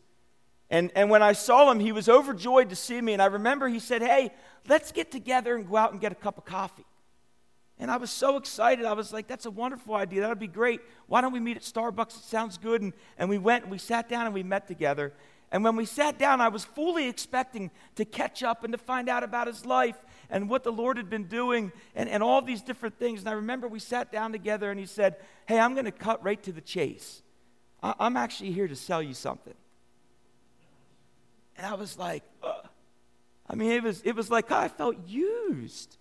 And, 0.68 0.92
and 0.94 1.08
when 1.08 1.22
I 1.22 1.32
saw 1.32 1.70
him, 1.70 1.80
he 1.80 1.90
was 1.90 2.10
overjoyed 2.10 2.68
to 2.68 2.76
see 2.76 3.00
me. 3.00 3.14
And 3.14 3.22
I 3.22 3.26
remember 3.26 3.66
he 3.66 3.78
said, 3.78 4.02
Hey, 4.02 4.30
let's 4.68 4.92
get 4.92 5.10
together 5.10 5.56
and 5.56 5.66
go 5.66 5.78
out 5.78 5.92
and 5.92 6.02
get 6.02 6.12
a 6.12 6.16
cup 6.16 6.36
of 6.36 6.44
coffee. 6.44 6.84
And 7.78 7.90
I 7.90 7.96
was 7.96 8.10
so 8.10 8.36
excited. 8.36 8.84
I 8.84 8.92
was 8.92 9.10
like, 9.10 9.26
that's 9.26 9.46
a 9.46 9.50
wonderful 9.50 9.94
idea. 9.94 10.20
That 10.20 10.28
would 10.28 10.38
be 10.38 10.46
great. 10.46 10.80
Why 11.06 11.22
don't 11.22 11.32
we 11.32 11.40
meet 11.40 11.56
at 11.56 11.62
Starbucks? 11.62 12.18
It 12.18 12.24
sounds 12.24 12.58
good. 12.58 12.82
And, 12.82 12.92
and 13.16 13.30
we 13.30 13.38
went 13.38 13.62
and 13.62 13.70
we 13.70 13.78
sat 13.78 14.08
down 14.08 14.26
and 14.26 14.34
we 14.34 14.42
met 14.42 14.66
together. 14.66 15.14
And 15.50 15.64
when 15.64 15.76
we 15.76 15.86
sat 15.86 16.18
down, 16.18 16.40
I 16.40 16.48
was 16.48 16.64
fully 16.64 17.08
expecting 17.08 17.70
to 17.94 18.04
catch 18.04 18.42
up 18.42 18.64
and 18.64 18.72
to 18.72 18.78
find 18.78 19.08
out 19.08 19.22
about 19.22 19.46
his 19.46 19.64
life 19.64 19.96
and 20.28 20.50
what 20.50 20.62
the 20.62 20.72
Lord 20.72 20.98
had 20.98 21.08
been 21.08 21.24
doing 21.24 21.72
and, 21.94 22.08
and 22.08 22.22
all 22.22 22.42
these 22.42 22.60
different 22.60 22.98
things. 22.98 23.20
And 23.20 23.28
I 23.28 23.32
remember 23.32 23.66
we 23.66 23.78
sat 23.78 24.12
down 24.12 24.32
together 24.32 24.70
and 24.70 24.78
he 24.78 24.84
said, 24.86 25.16
Hey, 25.46 25.58
I'm 25.58 25.72
going 25.72 25.86
to 25.86 25.92
cut 25.92 26.22
right 26.22 26.42
to 26.42 26.52
the 26.52 26.60
chase. 26.60 27.22
I, 27.82 27.94
I'm 27.98 28.16
actually 28.16 28.52
here 28.52 28.68
to 28.68 28.76
sell 28.76 29.02
you 29.02 29.14
something. 29.14 29.54
And 31.56 31.66
I 31.66 31.74
was 31.74 31.98
like, 31.98 32.24
Ugh. 32.42 32.68
I 33.48 33.54
mean, 33.54 33.70
it 33.70 33.82
was, 33.82 34.02
it 34.02 34.14
was 34.14 34.30
like 34.30 34.52
I 34.52 34.68
felt 34.68 34.96
used. 35.06 35.96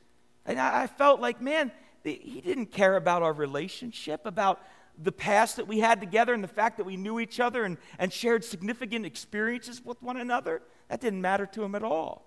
And 0.46 0.60
I, 0.60 0.84
I 0.84 0.88
felt 0.88 1.22
like, 1.22 1.42
man, 1.42 1.72
he 2.04 2.42
didn't 2.42 2.68
care 2.68 2.96
about 2.96 3.22
our 3.22 3.34
relationship, 3.34 4.26
about 4.26 4.62
the 5.02 5.12
past 5.12 5.58
that 5.58 5.68
we 5.68 5.80
had 5.80 6.00
together 6.00 6.34
and 6.34 6.44
the 6.44 6.48
fact 6.48 6.78
that 6.78 6.86
we 6.86 6.98
knew 6.98 7.20
each 7.20 7.40
other 7.40 7.64
and, 7.64 7.78
and 8.00 8.12
shared 8.12 8.44
significant 8.44 9.06
experiences 9.06 9.84
with 9.84 10.02
one 10.02 10.18
another. 10.18 10.62
That 10.90 11.02
didn't 11.02 11.22
matter 11.22 11.46
to 11.48 11.64
him 11.64 11.76
at 11.76 11.84
all. 11.84 12.26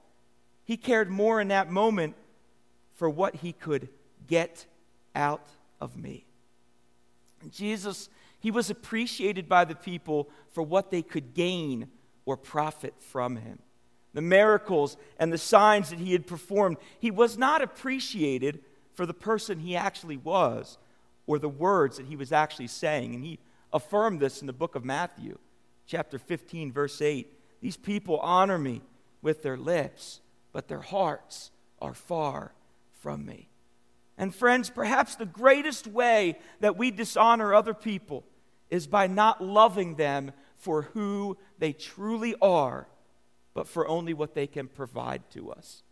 He 0.65 0.77
cared 0.77 1.11
more 1.11 1.41
in 1.41 1.49
that 1.49 1.71
moment 1.71 2.15
for 2.95 3.09
what 3.09 3.37
he 3.37 3.53
could 3.53 3.89
get 4.27 4.67
out 5.15 5.47
of 5.81 5.97
me. 5.97 6.27
Jesus, 7.51 8.09
he 8.39 8.51
was 8.51 8.71
appreciated 8.71 9.49
by 9.49 9.65
the 9.65 9.75
people 9.75 10.29
for 10.53 10.63
what 10.63 10.91
they 10.91 11.03
could 11.03 11.35
gain 11.35 11.89
or 12.27 12.37
profit 12.37 12.95
from 12.99 13.37
him 13.37 13.59
the 14.13 14.21
miracles 14.21 14.97
and 15.19 15.33
the 15.33 15.39
signs 15.39 15.91
that 15.91 15.99
he 15.99 16.13
had 16.13 16.27
performed, 16.27 16.77
he 16.99 17.11
was 17.11 17.39
not 17.39 17.63
appreciated 17.63 18.61
for 18.93 19.07
the 19.07 19.15
person 19.15 19.61
he 19.61 19.77
actually 19.77 20.17
was 20.17 20.79
or 21.27 21.39
the 21.39 21.49
words 21.49 21.97
that 21.97 22.07
he 22.07 22.17
was 22.17 22.33
actually 22.33 22.67
saying. 22.67 23.15
And 23.15 23.25
he 23.25 23.39
affirmed 23.73 24.21
this 24.21 24.41
in 24.41 24.47
the 24.47 24.53
book 24.53 24.75
of 24.75 24.85
Matthew, 24.85 25.39
chapter 25.87 26.19
15, 26.19 26.73
verse 26.73 27.01
8. 27.01 27.33
These 27.61 27.77
people 27.77 28.19
honor 28.19 28.59
me 28.59 28.83
with 29.23 29.43
their 29.43 29.57
lips, 29.57 30.21
but 30.53 30.69
their 30.69 30.81
hearts 30.81 31.51
are 31.81 31.95
far 31.95 32.53
from 32.93 33.25
me. 33.25 33.49
And 34.19 34.35
friends, 34.35 34.69
perhaps 34.71 35.17
the 35.17 35.27
greatest 35.27 35.87
way 35.87 36.39
that 36.61 36.77
we 36.77 36.91
dishonor 36.91 37.55
other 37.55 37.75
people 37.75 38.25
is 38.69 38.87
by 38.87 39.07
not 39.07 39.43
loving 39.43 39.97
them 39.97 40.33
for 40.57 40.83
who 40.83 41.39
they 41.59 41.73
truly 41.73 42.35
are 42.43 42.87
but 43.55 43.69
for 43.69 43.87
only 43.89 44.15
what 44.15 44.35
they 44.35 44.47
can 44.47 44.69
provide 44.69 45.29
to 45.31 45.51
us. 45.51 45.83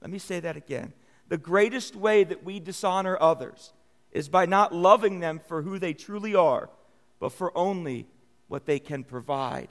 Let 0.00 0.10
me 0.10 0.18
say 0.18 0.40
that 0.40 0.56
again. 0.56 0.92
The 1.28 1.38
greatest 1.38 1.96
way 1.96 2.24
that 2.24 2.44
we 2.44 2.60
dishonor 2.60 3.16
others 3.20 3.72
is 4.12 4.28
by 4.28 4.46
not 4.46 4.74
loving 4.74 5.20
them 5.20 5.40
for 5.46 5.62
who 5.62 5.78
they 5.78 5.92
truly 5.92 6.34
are, 6.34 6.70
but 7.18 7.32
for 7.32 7.56
only 7.56 8.06
what 8.48 8.66
they 8.66 8.78
can 8.78 9.04
provide 9.04 9.68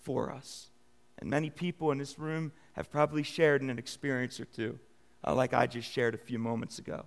for 0.00 0.30
us. 0.30 0.70
And 1.18 1.30
many 1.30 1.50
people 1.50 1.92
in 1.92 1.98
this 1.98 2.18
room 2.18 2.52
have 2.72 2.90
probably 2.90 3.22
shared 3.22 3.62
an 3.62 3.78
experience 3.78 4.40
or 4.40 4.46
two, 4.46 4.78
uh, 5.24 5.34
like 5.34 5.54
I 5.54 5.66
just 5.66 5.90
shared 5.90 6.14
a 6.14 6.18
few 6.18 6.38
moments 6.38 6.78
ago. 6.78 7.06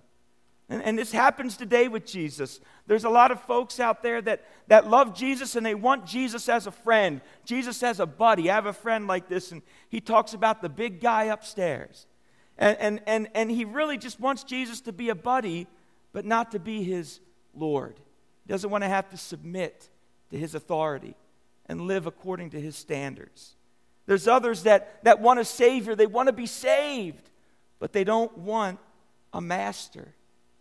And, 0.68 0.82
and 0.82 0.98
this 0.98 1.12
happens 1.12 1.56
today 1.56 1.86
with 1.86 2.04
Jesus. 2.04 2.60
There's 2.86 3.04
a 3.04 3.10
lot 3.10 3.30
of 3.30 3.40
folks 3.42 3.78
out 3.78 4.02
there 4.02 4.20
that, 4.22 4.44
that 4.66 4.88
love 4.88 5.14
Jesus 5.14 5.54
and 5.54 5.64
they 5.64 5.74
want 5.74 6.06
Jesus 6.06 6.48
as 6.48 6.66
a 6.66 6.72
friend, 6.72 7.20
Jesus 7.44 7.82
as 7.82 8.00
a 8.00 8.06
buddy. 8.06 8.50
I 8.50 8.54
have 8.54 8.66
a 8.66 8.72
friend 8.72 9.06
like 9.06 9.28
this, 9.28 9.52
and 9.52 9.62
he 9.88 10.00
talks 10.00 10.34
about 10.34 10.62
the 10.62 10.68
big 10.68 11.00
guy 11.00 11.24
upstairs. 11.24 12.06
And, 12.58 12.76
and, 12.78 13.00
and, 13.06 13.28
and 13.34 13.50
he 13.50 13.64
really 13.64 13.98
just 13.98 14.18
wants 14.18 14.42
Jesus 14.42 14.80
to 14.82 14.92
be 14.92 15.08
a 15.08 15.14
buddy, 15.14 15.68
but 16.16 16.24
not 16.24 16.52
to 16.52 16.58
be 16.58 16.82
his 16.82 17.20
Lord. 17.52 18.00
He 18.46 18.50
doesn't 18.50 18.70
want 18.70 18.82
to 18.82 18.88
have 18.88 19.10
to 19.10 19.18
submit 19.18 19.90
to 20.30 20.38
his 20.38 20.54
authority 20.54 21.14
and 21.66 21.82
live 21.82 22.06
according 22.06 22.48
to 22.50 22.60
his 22.60 22.74
standards. 22.74 23.54
There's 24.06 24.26
others 24.26 24.62
that, 24.62 25.04
that 25.04 25.20
want 25.20 25.40
a 25.40 25.44
Savior, 25.44 25.94
they 25.94 26.06
want 26.06 26.28
to 26.28 26.32
be 26.32 26.46
saved, 26.46 27.28
but 27.78 27.92
they 27.92 28.02
don't 28.02 28.34
want 28.38 28.78
a 29.34 29.42
master. 29.42 30.14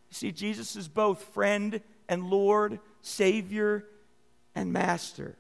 You 0.10 0.14
see, 0.14 0.34
Jesus 0.34 0.76
is 0.76 0.90
both 0.90 1.24
friend 1.34 1.80
and 2.10 2.30
Lord, 2.30 2.80
Savior 3.00 3.86
and 4.56 4.74
Master. 4.74 5.38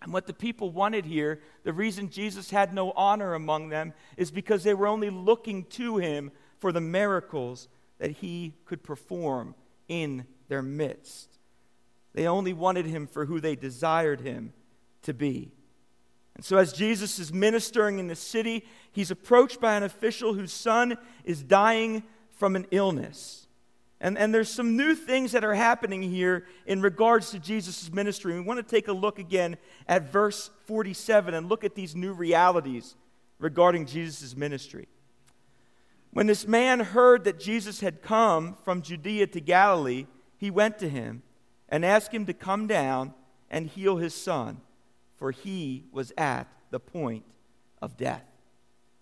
And 0.00 0.12
what 0.12 0.26
the 0.26 0.34
people 0.34 0.72
wanted 0.72 1.04
here, 1.04 1.38
the 1.62 1.72
reason 1.72 2.10
Jesus 2.10 2.50
had 2.50 2.74
no 2.74 2.90
honor 2.90 3.34
among 3.34 3.68
them, 3.68 3.94
is 4.16 4.32
because 4.32 4.64
they 4.64 4.74
were 4.74 4.88
only 4.88 5.10
looking 5.10 5.62
to 5.66 5.98
him 5.98 6.32
for 6.58 6.72
the 6.72 6.80
miracles 6.80 7.68
that 8.02 8.10
he 8.10 8.52
could 8.64 8.82
perform 8.82 9.54
in 9.86 10.26
their 10.48 10.60
midst. 10.60 11.38
They 12.14 12.26
only 12.26 12.52
wanted 12.52 12.84
him 12.84 13.06
for 13.06 13.26
who 13.26 13.38
they 13.38 13.54
desired 13.54 14.20
him 14.20 14.52
to 15.02 15.14
be. 15.14 15.52
And 16.34 16.44
so, 16.44 16.56
as 16.56 16.72
Jesus 16.72 17.20
is 17.20 17.32
ministering 17.32 18.00
in 18.00 18.08
the 18.08 18.16
city, 18.16 18.66
he's 18.90 19.12
approached 19.12 19.60
by 19.60 19.76
an 19.76 19.84
official 19.84 20.34
whose 20.34 20.52
son 20.52 20.98
is 21.22 21.44
dying 21.44 22.02
from 22.32 22.56
an 22.56 22.66
illness. 22.72 23.46
And, 24.00 24.18
and 24.18 24.34
there's 24.34 24.50
some 24.50 24.76
new 24.76 24.96
things 24.96 25.30
that 25.30 25.44
are 25.44 25.54
happening 25.54 26.02
here 26.02 26.44
in 26.66 26.82
regards 26.82 27.30
to 27.30 27.38
Jesus' 27.38 27.92
ministry. 27.92 28.34
We 28.34 28.40
want 28.40 28.58
to 28.58 28.68
take 28.68 28.88
a 28.88 28.92
look 28.92 29.20
again 29.20 29.56
at 29.86 30.10
verse 30.10 30.50
47 30.66 31.34
and 31.34 31.48
look 31.48 31.62
at 31.62 31.76
these 31.76 31.94
new 31.94 32.14
realities 32.14 32.96
regarding 33.38 33.86
Jesus' 33.86 34.36
ministry. 34.36 34.88
When 36.12 36.26
this 36.26 36.46
man 36.46 36.80
heard 36.80 37.24
that 37.24 37.40
Jesus 37.40 37.80
had 37.80 38.02
come 38.02 38.54
from 38.64 38.82
Judea 38.82 39.28
to 39.28 39.40
Galilee, 39.40 40.06
he 40.36 40.50
went 40.50 40.78
to 40.80 40.88
him 40.88 41.22
and 41.68 41.84
asked 41.84 42.12
him 42.12 42.26
to 42.26 42.34
come 42.34 42.66
down 42.66 43.14
and 43.50 43.66
heal 43.66 43.96
his 43.96 44.14
son, 44.14 44.60
for 45.16 45.30
he 45.30 45.84
was 45.90 46.12
at 46.18 46.48
the 46.70 46.80
point 46.80 47.24
of 47.80 47.96
death. 47.96 48.24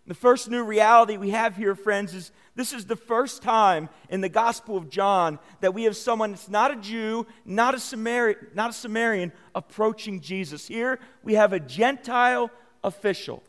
The 0.07 0.14
first 0.14 0.49
new 0.49 0.62
reality 0.64 1.17
we 1.17 1.31
have 1.31 1.57
here, 1.57 1.75
friends, 1.75 2.14
is 2.14 2.33
this 2.55 2.73
is 2.73 2.87
the 2.87 2.97
first 2.97 3.43
time 3.43 3.88
in 4.09 4.21
the 4.21 4.29
Gospel 4.29 4.76
of 4.76 4.88
John 4.88 5.38
that 5.61 5.75
we 5.75 5.85
have 5.85 5.97
someone 5.97 6.31
that's 6.31 6.49
not 6.49 6.73
a 6.73 6.76
Jew, 6.76 7.26
not 7.45 7.75
a, 7.75 7.79
Samari- 7.79 8.55
not 8.55 8.71
a 8.71 8.73
Samaritan, 8.73 9.33
approaching 9.55 10.21
Jesus. 10.21 10.67
Here 10.67 11.00
we 11.23 11.35
have 11.35 11.52
a 11.52 11.61
Gentile 11.61 12.50
official 12.83 13.43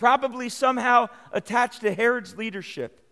probably 0.00 0.48
somehow 0.48 1.10
attached 1.30 1.82
to 1.82 1.92
Herod's 1.92 2.34
leadership. 2.34 3.02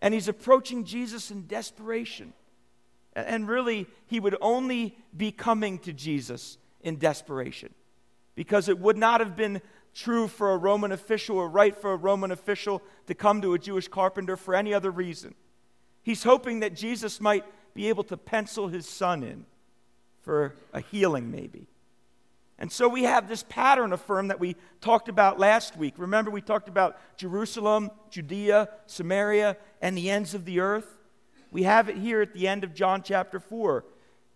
And 0.00 0.14
he's 0.14 0.26
approaching 0.26 0.84
Jesus 0.84 1.30
in 1.30 1.46
desperation. 1.46 2.32
And 3.14 3.46
really, 3.46 3.86
he 4.06 4.20
would 4.20 4.34
only 4.40 4.96
be 5.14 5.30
coming 5.30 5.78
to 5.80 5.92
Jesus 5.92 6.56
in 6.80 6.98
desperation 6.98 7.74
because 8.34 8.70
it 8.70 8.78
would 8.78 8.96
not 8.96 9.20
have 9.20 9.36
been 9.36 9.60
true 9.94 10.26
for 10.26 10.52
a 10.52 10.56
Roman 10.56 10.92
official 10.92 11.36
or 11.36 11.48
right 11.48 11.76
for 11.76 11.92
a 11.92 11.96
Roman 11.96 12.32
official 12.32 12.82
to 13.06 13.14
come 13.14 13.42
to 13.42 13.52
a 13.52 13.58
Jewish 13.58 13.86
carpenter 13.86 14.36
for 14.36 14.54
any 14.54 14.72
other 14.72 14.90
reason. 14.90 15.34
He's 16.02 16.24
hoping 16.24 16.60
that 16.60 16.74
Jesus 16.74 17.20
might 17.20 17.44
be 17.74 17.88
able 17.90 18.04
to 18.04 18.16
pencil 18.16 18.68
his 18.68 18.88
son 18.88 19.22
in 19.22 19.44
for 20.22 20.54
a 20.72 20.80
healing, 20.80 21.30
maybe. 21.30 21.68
And 22.58 22.70
so 22.70 22.88
we 22.88 23.02
have 23.02 23.28
this 23.28 23.44
pattern 23.48 23.92
affirmed 23.92 24.30
that 24.30 24.38
we 24.38 24.56
talked 24.80 25.08
about 25.08 25.40
last 25.40 25.76
week. 25.76 25.94
Remember, 25.96 26.30
we 26.30 26.40
talked 26.40 26.68
about 26.68 26.98
Jerusalem, 27.16 27.90
Judea, 28.10 28.68
Samaria, 28.86 29.56
and 29.82 29.98
the 29.98 30.10
ends 30.10 30.34
of 30.34 30.44
the 30.44 30.60
earth? 30.60 30.86
We 31.50 31.64
have 31.64 31.88
it 31.88 31.96
here 31.96 32.20
at 32.20 32.32
the 32.32 32.46
end 32.46 32.64
of 32.64 32.74
John 32.74 33.02
chapter 33.02 33.40
4, 33.40 33.84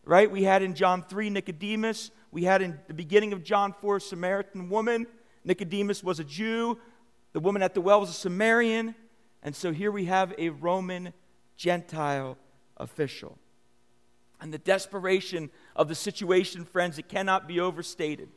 right? 0.04 0.30
We 0.30 0.42
had 0.42 0.62
in 0.62 0.74
John 0.74 1.02
3 1.02 1.30
Nicodemus. 1.30 2.10
We 2.30 2.44
had 2.44 2.60
in 2.60 2.78
the 2.88 2.94
beginning 2.94 3.32
of 3.32 3.44
John 3.44 3.72
4 3.72 4.00
Samaritan 4.00 4.68
woman. 4.68 5.06
Nicodemus 5.44 6.02
was 6.02 6.20
a 6.20 6.24
Jew. 6.24 6.78
The 7.32 7.40
woman 7.40 7.62
at 7.62 7.74
the 7.74 7.80
well 7.80 8.00
was 8.00 8.10
a 8.10 8.14
Samaritan. 8.14 8.94
And 9.42 9.54
so 9.54 9.72
here 9.72 9.92
we 9.92 10.06
have 10.06 10.34
a 10.38 10.48
Roman 10.50 11.12
Gentile 11.56 12.36
official. 12.76 13.38
And 14.40 14.52
the 14.52 14.58
desperation 14.58 15.50
of 15.74 15.88
the 15.88 15.94
situation, 15.94 16.64
friends, 16.64 16.98
it 16.98 17.08
cannot 17.08 17.48
be 17.48 17.58
overstated. 17.58 18.28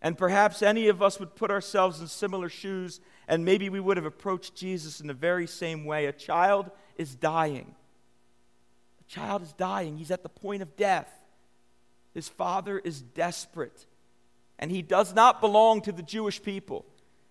And 0.00 0.16
perhaps 0.16 0.62
any 0.62 0.88
of 0.88 1.02
us 1.02 1.18
would 1.18 1.34
put 1.34 1.50
ourselves 1.50 2.00
in 2.00 2.06
similar 2.06 2.48
shoes, 2.48 3.00
and 3.26 3.44
maybe 3.44 3.68
we 3.68 3.80
would 3.80 3.96
have 3.96 4.06
approached 4.06 4.54
Jesus 4.54 5.00
in 5.00 5.06
the 5.06 5.14
very 5.14 5.46
same 5.46 5.84
way. 5.84 6.06
A 6.06 6.12
child 6.12 6.70
is 6.96 7.14
dying. 7.14 7.74
A 9.00 9.12
child 9.12 9.42
is 9.42 9.52
dying. 9.52 9.96
He's 9.96 10.10
at 10.10 10.22
the 10.22 10.28
point 10.28 10.62
of 10.62 10.76
death. 10.76 11.12
His 12.14 12.28
father 12.28 12.78
is 12.78 13.02
desperate, 13.02 13.86
and 14.58 14.70
he 14.70 14.82
does 14.82 15.14
not 15.14 15.40
belong 15.40 15.82
to 15.82 15.92
the 15.92 16.02
Jewish 16.02 16.42
people. 16.42 16.84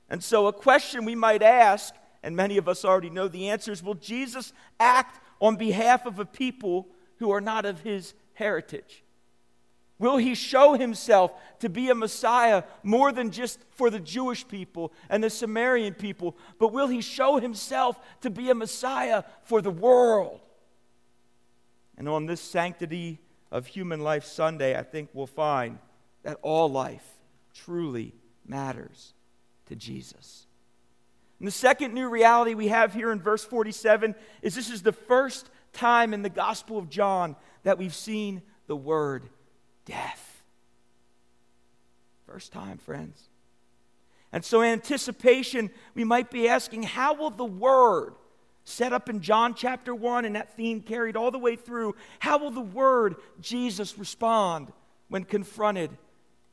And 0.09 0.23
so, 0.23 0.47
a 0.47 0.53
question 0.53 1.03
we 1.03 1.15
might 1.15 1.41
ask, 1.41 1.93
and 2.23 2.35
many 2.35 2.57
of 2.57 2.67
us 2.67 2.85
already 2.85 3.09
know 3.09 3.27
the 3.27 3.49
answer 3.49 3.71
is 3.71 3.83
Will 3.83 3.95
Jesus 3.95 4.53
act 4.79 5.19
on 5.41 5.55
behalf 5.55 6.05
of 6.05 6.19
a 6.19 6.25
people 6.25 6.87
who 7.19 7.31
are 7.31 7.41
not 7.41 7.65
of 7.65 7.81
his 7.81 8.13
heritage? 8.33 9.03
Will 9.99 10.17
he 10.17 10.35
show 10.35 10.75
himself 10.75 11.31
to 11.59 11.69
be 11.69 11.89
a 11.89 11.95
Messiah 11.95 12.63
more 12.83 13.11
than 13.11 13.31
just 13.31 13.59
for 13.71 13.89
the 13.89 13.99
Jewish 13.99 14.47
people 14.47 14.93
and 15.09 15.23
the 15.23 15.29
Samaritan 15.29 15.95
people, 15.95 16.37
but 16.59 16.71
will 16.71 16.87
he 16.87 17.01
show 17.01 17.39
himself 17.39 17.99
to 18.21 18.29
be 18.29 18.49
a 18.49 18.55
Messiah 18.55 19.23
for 19.43 19.61
the 19.61 19.71
world? 19.71 20.39
And 21.97 22.07
on 22.07 22.27
this 22.27 22.41
Sanctity 22.41 23.19
of 23.51 23.65
Human 23.65 24.01
Life 24.01 24.23
Sunday, 24.23 24.77
I 24.77 24.83
think 24.83 25.09
we'll 25.13 25.25
find 25.25 25.79
that 26.21 26.37
all 26.43 26.69
life 26.69 27.17
truly 27.53 28.13
matters 28.45 29.13
to 29.65 29.75
Jesus. 29.75 30.45
And 31.39 31.47
the 31.47 31.51
second 31.51 31.93
new 31.93 32.09
reality 32.09 32.53
we 32.53 32.67
have 32.67 32.93
here 32.93 33.11
in 33.11 33.19
verse 33.19 33.43
47 33.43 34.13
is 34.43 34.55
this 34.55 34.69
is 34.69 34.83
the 34.83 34.91
first 34.91 35.49
time 35.73 36.13
in 36.13 36.21
the 36.21 36.29
Gospel 36.29 36.77
of 36.77 36.89
John 36.89 37.35
that 37.63 37.77
we've 37.77 37.95
seen 37.95 38.41
the 38.67 38.75
word 38.75 39.23
death. 39.85 40.43
First 42.25 42.51
time, 42.51 42.77
friends. 42.77 43.29
And 44.33 44.43
so, 44.43 44.61
in 44.61 44.69
anticipation, 44.69 45.69
we 45.95 46.03
might 46.03 46.29
be 46.29 46.49
asking, 46.49 46.83
how 46.83 47.13
will 47.13 47.29
the 47.29 47.45
word, 47.45 48.13
set 48.65 48.91
up 48.91 49.07
in 49.09 49.21
John 49.21 49.53
chapter 49.53 49.95
1 49.95 50.25
and 50.25 50.35
that 50.35 50.55
theme 50.57 50.81
carried 50.81 51.15
all 51.15 51.31
the 51.31 51.39
way 51.39 51.55
through, 51.55 51.95
how 52.19 52.37
will 52.37 52.51
the 52.51 52.59
word, 52.59 53.15
Jesus, 53.39 53.97
respond 53.97 54.73
when 55.07 55.23
confronted 55.23 55.91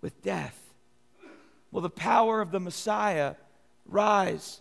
with 0.01 0.23
death? 0.23 0.61
Will 1.73 1.81
the 1.81 1.91
power 1.91 2.41
of 2.41 2.53
the 2.53 2.61
Messiah 2.61 3.35
rise 3.85 4.61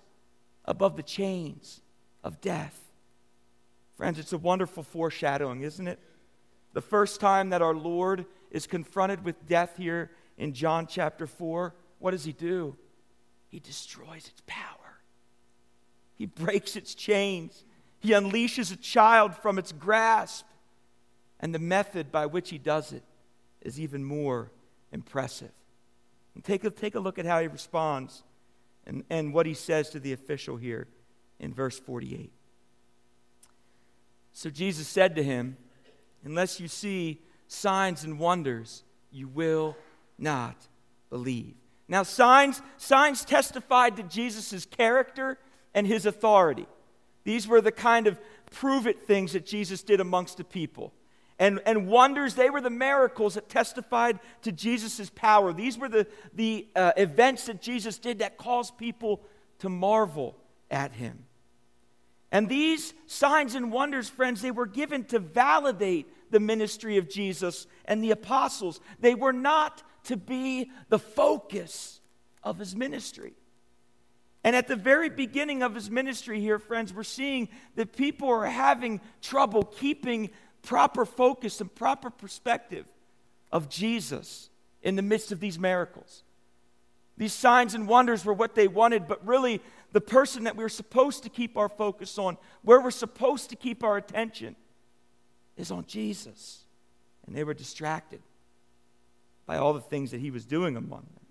above 0.66 0.98
the 0.98 1.04
chains 1.04 1.82
of 2.24 2.42
death? 2.42 2.83
Friends, 4.04 4.20
it's 4.20 4.34
a 4.34 4.38
wonderful 4.38 4.84
foreshadowing, 4.84 5.62
isn't 5.62 5.88
it? 5.88 5.98
The 6.74 6.82
first 6.82 7.22
time 7.22 7.52
that 7.52 7.62
our 7.62 7.74
Lord 7.74 8.26
is 8.52 8.68
confronted 8.68 9.24
with 9.24 9.48
death 9.48 9.78
here 9.78 10.12
in 10.38 10.52
John 10.52 10.88
chapter 10.88 11.26
4, 11.26 11.74
what 12.00 12.12
does 12.12 12.26
he 12.26 12.34
do? 12.34 12.76
He 13.48 13.62
destroys 13.62 14.28
its 14.28 14.42
power. 14.46 15.00
He 16.16 16.26
breaks 16.26 16.76
its 16.76 16.94
chains. 16.94 17.64
He 18.02 18.10
unleashes 18.10 18.74
a 18.74 18.76
child 18.76 19.38
from 19.38 19.58
its 19.58 19.72
grasp. 19.72 20.48
And 21.40 21.56
the 21.56 21.60
method 21.60 22.12
by 22.12 22.26
which 22.26 22.50
he 22.50 22.58
does 22.58 22.92
it 22.92 23.04
is 23.62 23.80
even 23.80 24.04
more 24.04 24.52
impressive. 24.92 25.54
And 26.36 26.44
take, 26.44 26.66
a, 26.66 26.70
take 26.70 26.96
a 26.96 27.00
look 27.00 27.20
at 27.20 27.26
how 27.26 27.40
he 27.40 27.48
responds 27.48 28.24
and, 28.86 29.06
and 29.10 29.34
what 29.34 29.46
he 29.46 29.54
says 29.54 29.92
to 29.92 30.00
the 30.02 30.12
official 30.12 30.58
here 30.58 30.90
in 31.40 31.54
verse 31.54 31.80
48. 31.80 32.34
So 34.34 34.50
Jesus 34.50 34.88
said 34.88 35.16
to 35.16 35.24
him, 35.24 35.58
Unless 36.26 36.60
you 36.60 36.68
see 36.68 37.22
signs 37.48 38.04
and 38.04 38.18
wonders, 38.20 38.84
you 39.12 39.28
will 39.28 39.78
not 40.18 40.68
believe. 41.10 41.56
Now, 41.88 42.04
signs, 42.04 42.62
signs 42.78 43.24
testified 43.24 43.98
to 43.98 44.04
Jesus' 44.04 44.66
character 44.66 45.38
and 45.74 45.86
his 45.86 46.06
authority. 46.06 46.68
These 47.24 47.48
were 47.48 47.62
the 47.62 47.72
kind 47.72 48.08
of 48.08 48.20
prove 48.52 48.88
it 48.88 49.06
things 49.06 49.34
that 49.34 49.46
Jesus 49.46 49.84
did 49.84 50.00
amongst 50.00 50.38
the 50.38 50.44
people. 50.44 50.94
And, 51.40 51.60
and 51.66 51.88
wonders, 51.88 52.36
they 52.36 52.50
were 52.50 52.62
the 52.62 52.70
miracles 52.70 53.34
that 53.34 53.50
testified 53.50 54.20
to 54.44 54.52
Jesus' 54.52 55.10
power. 55.10 55.52
These 55.52 55.78
were 55.78 55.90
the, 55.90 56.08
the 56.34 56.68
uh, 56.76 56.92
events 56.96 57.46
that 57.48 57.62
Jesus 57.62 57.98
did 57.98 58.20
that 58.20 58.38
caused 58.38 58.78
people 58.78 59.22
to 59.60 59.70
marvel 59.70 60.36
at 60.70 60.94
him. 60.94 61.26
And 62.34 62.50
these 62.50 62.96
signs 63.06 63.54
and 63.54 63.72
wonders, 63.72 64.10
friends, 64.10 64.42
they 64.42 64.50
were 64.50 64.66
given 64.66 65.04
to 65.06 65.20
validate 65.20 66.08
the 66.32 66.40
ministry 66.40 66.98
of 66.98 67.08
Jesus 67.08 67.68
and 67.86 68.04
the 68.04 68.10
apostles. 68.10 68.82
They 69.00 69.14
were 69.14 69.32
not 69.32 69.84
to 70.06 70.18
be 70.18 70.72
the 70.90 70.98
focus 70.98 72.02
of 72.42 72.58
his 72.58 72.76
ministry. 72.76 73.34
And 74.44 74.56
at 74.56 74.68
the 74.68 74.76
very 74.76 75.10
beginning 75.10 75.62
of 75.62 75.76
his 75.76 75.92
ministry 75.92 76.42
here, 76.42 76.58
friends, 76.58 76.92
we're 76.92 77.04
seeing 77.04 77.50
that 77.76 77.96
people 77.96 78.30
are 78.30 78.48
having 78.48 79.00
trouble 79.22 79.64
keeping 79.64 80.32
proper 80.64 81.06
focus 81.06 81.62
and 81.62 81.74
proper 81.74 82.10
perspective 82.10 82.88
of 83.52 83.70
Jesus 83.70 84.50
in 84.82 84.96
the 84.96 85.04
midst 85.04 85.32
of 85.32 85.40
these 85.40 85.60
miracles. 85.60 86.24
These 87.16 87.34
signs 87.34 87.76
and 87.76 87.88
wonders 87.88 88.26
were 88.26 88.34
what 88.34 88.56
they 88.56 88.68
wanted, 88.68 89.08
but 89.08 89.26
really, 89.26 89.62
the 89.94 90.02
person 90.02 90.44
that 90.44 90.58
we're 90.58 90.70
supposed 90.70 91.24
to 91.24 91.30
keep 91.30 91.56
our 91.56 91.70
focus 91.70 92.18
on, 92.18 92.38
where 92.64 92.82
we're 92.82 92.92
supposed 92.92 93.52
to 93.52 93.56
keep 93.56 93.84
our 93.84 93.96
attention, 93.96 94.56
is 95.56 95.72
on 95.72 95.86
Jesus. 95.86 96.64
And 97.26 97.36
they 97.36 97.44
were 97.44 97.54
distracted 97.54 98.22
by 99.46 99.58
all 99.58 99.74
the 99.74 99.82
things 99.82 100.12
that 100.12 100.20
he 100.20 100.32
was 100.32 100.46
doing 100.46 100.76
among 100.76 101.02
them. 101.02 101.26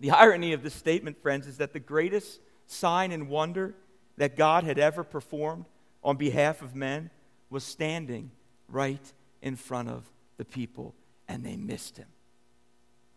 The 0.00 0.10
irony 0.10 0.52
of 0.52 0.62
this 0.62 0.74
statement, 0.74 1.22
friends, 1.22 1.46
is 1.46 1.58
that 1.58 1.72
the 1.72 1.80
greatest 1.80 2.40
sign 2.66 3.12
and 3.12 3.28
wonder 3.28 3.74
that 4.16 4.36
God 4.36 4.64
had 4.64 4.78
ever 4.78 5.04
performed 5.04 5.64
on 6.02 6.16
behalf 6.16 6.60
of 6.60 6.74
men 6.74 7.10
was 7.50 7.64
standing 7.64 8.30
right 8.68 9.12
in 9.42 9.54
front 9.56 9.88
of 9.88 10.04
the 10.36 10.44
people, 10.44 10.94
and 11.28 11.44
they 11.44 11.56
missed 11.56 11.96
him. 11.96 12.08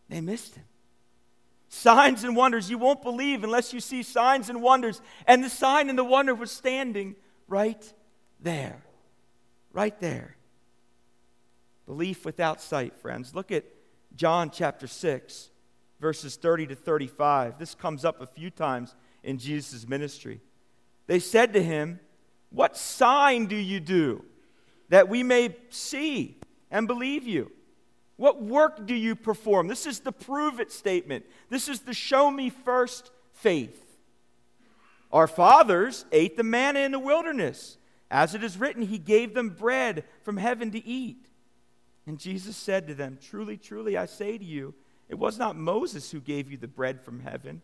They 0.10 0.22
missed 0.22 0.56
him. 0.56 0.66
Signs 1.74 2.24
and 2.24 2.36
wonders. 2.36 2.70
You 2.70 2.78
won't 2.78 3.02
believe 3.02 3.44
unless 3.44 3.74
you 3.74 3.80
see 3.80 4.04
signs 4.04 4.50
and 4.50 4.62
wonders. 4.62 5.02
And 5.26 5.44
the 5.44 5.50
sign 5.50 5.90
and 5.90 5.98
the 5.98 6.04
wonder 6.04 6.36
was 6.36 6.52
standing 6.52 7.16
right 7.48 7.94
there 8.40 8.84
right 9.74 10.00
there. 10.00 10.36
Belief 11.86 12.26
without 12.26 12.62
sight, 12.62 12.96
friends. 12.98 13.36
Look 13.36 13.52
at 13.52 13.66
John 14.16 14.50
chapter 14.50 14.88
6, 14.88 15.50
verses 16.00 16.36
30 16.36 16.68
to 16.68 16.76
35. 16.76 17.58
This 17.58 17.76
comes 17.76 18.06
up 18.06 18.22
a 18.22 18.28
few 18.28 18.50
times 18.50 18.96
in 19.24 19.38
Jesus' 19.38 19.88
ministry. 19.88 20.42
They 21.08 21.20
said 21.20 21.54
to 21.54 21.64
him, 21.64 22.00
What 22.50 22.78
sign 22.78 23.48
do 23.48 23.56
you 23.56 23.80
do 23.80 24.24
that 24.90 25.10
we 25.10 25.24
may 25.24 25.56
see 25.70 26.38
and 26.70 26.88
believe 26.88 27.28
you? 27.28 27.52
What 28.22 28.40
work 28.40 28.86
do 28.86 28.94
you 28.94 29.16
perform? 29.16 29.68
This 29.68 29.88
is 29.88 30.02
the 30.02 30.12
prove 30.12 30.60
it 30.60 30.72
statement. 30.72 31.26
This 31.50 31.68
is 31.68 31.80
the 31.80 31.94
show 31.96 32.30
me 32.30 32.52
first 32.52 33.10
faith. 33.34 33.84
Our 35.12 35.26
fathers 35.26 36.06
ate 36.12 36.38
the 36.38 36.44
manna 36.44 36.82
in 36.82 36.92
the 36.92 37.00
wilderness. 37.00 37.80
As 38.12 38.36
it 38.36 38.44
is 38.44 38.60
written, 38.60 38.84
He 38.84 39.00
gave 39.00 39.34
them 39.34 39.50
bread 39.50 40.04
from 40.22 40.38
heaven 40.38 40.70
to 40.70 40.86
eat. 40.86 41.30
And 42.06 42.20
Jesus 42.20 42.56
said 42.56 42.86
to 42.86 42.94
them, 42.94 43.18
Truly, 43.20 43.58
truly, 43.58 43.98
I 43.98 44.06
say 44.06 44.38
to 44.38 44.46
you, 44.46 44.76
it 45.10 45.18
was 45.18 45.40
not 45.40 45.56
Moses 45.56 46.12
who 46.12 46.20
gave 46.20 46.52
you 46.52 46.58
the 46.58 46.68
bread 46.68 47.02
from 47.02 47.22
heaven, 47.22 47.64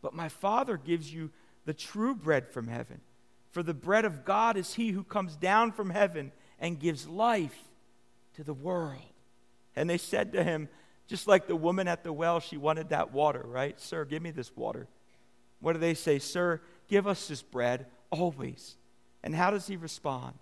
but 0.00 0.14
my 0.14 0.30
Father 0.30 0.78
gives 0.78 1.12
you 1.12 1.28
the 1.66 1.74
true 1.74 2.14
bread 2.14 2.48
from 2.48 2.68
heaven. 2.68 3.02
For 3.50 3.62
the 3.62 3.74
bread 3.74 4.06
of 4.06 4.24
God 4.24 4.56
is 4.56 4.72
he 4.72 4.92
who 4.92 5.04
comes 5.04 5.36
down 5.36 5.70
from 5.70 5.90
heaven 5.90 6.32
and 6.58 6.80
gives 6.80 7.06
life 7.06 7.62
to 8.36 8.42
the 8.42 8.54
world. 8.54 9.02
And 9.78 9.88
they 9.88 9.98
said 9.98 10.32
to 10.32 10.42
him, 10.42 10.68
just 11.06 11.28
like 11.28 11.46
the 11.46 11.56
woman 11.56 11.88
at 11.88 12.02
the 12.02 12.12
well, 12.12 12.40
she 12.40 12.56
wanted 12.56 12.88
that 12.88 13.12
water, 13.12 13.44
right? 13.46 13.80
Sir, 13.80 14.04
give 14.04 14.22
me 14.22 14.30
this 14.30 14.54
water. 14.56 14.88
What 15.60 15.72
do 15.74 15.78
they 15.78 15.94
say? 15.94 16.18
Sir, 16.18 16.60
give 16.88 17.06
us 17.06 17.28
this 17.28 17.42
bread 17.42 17.86
always. 18.10 18.76
And 19.22 19.34
how 19.34 19.50
does 19.50 19.66
he 19.66 19.76
respond? 19.76 20.34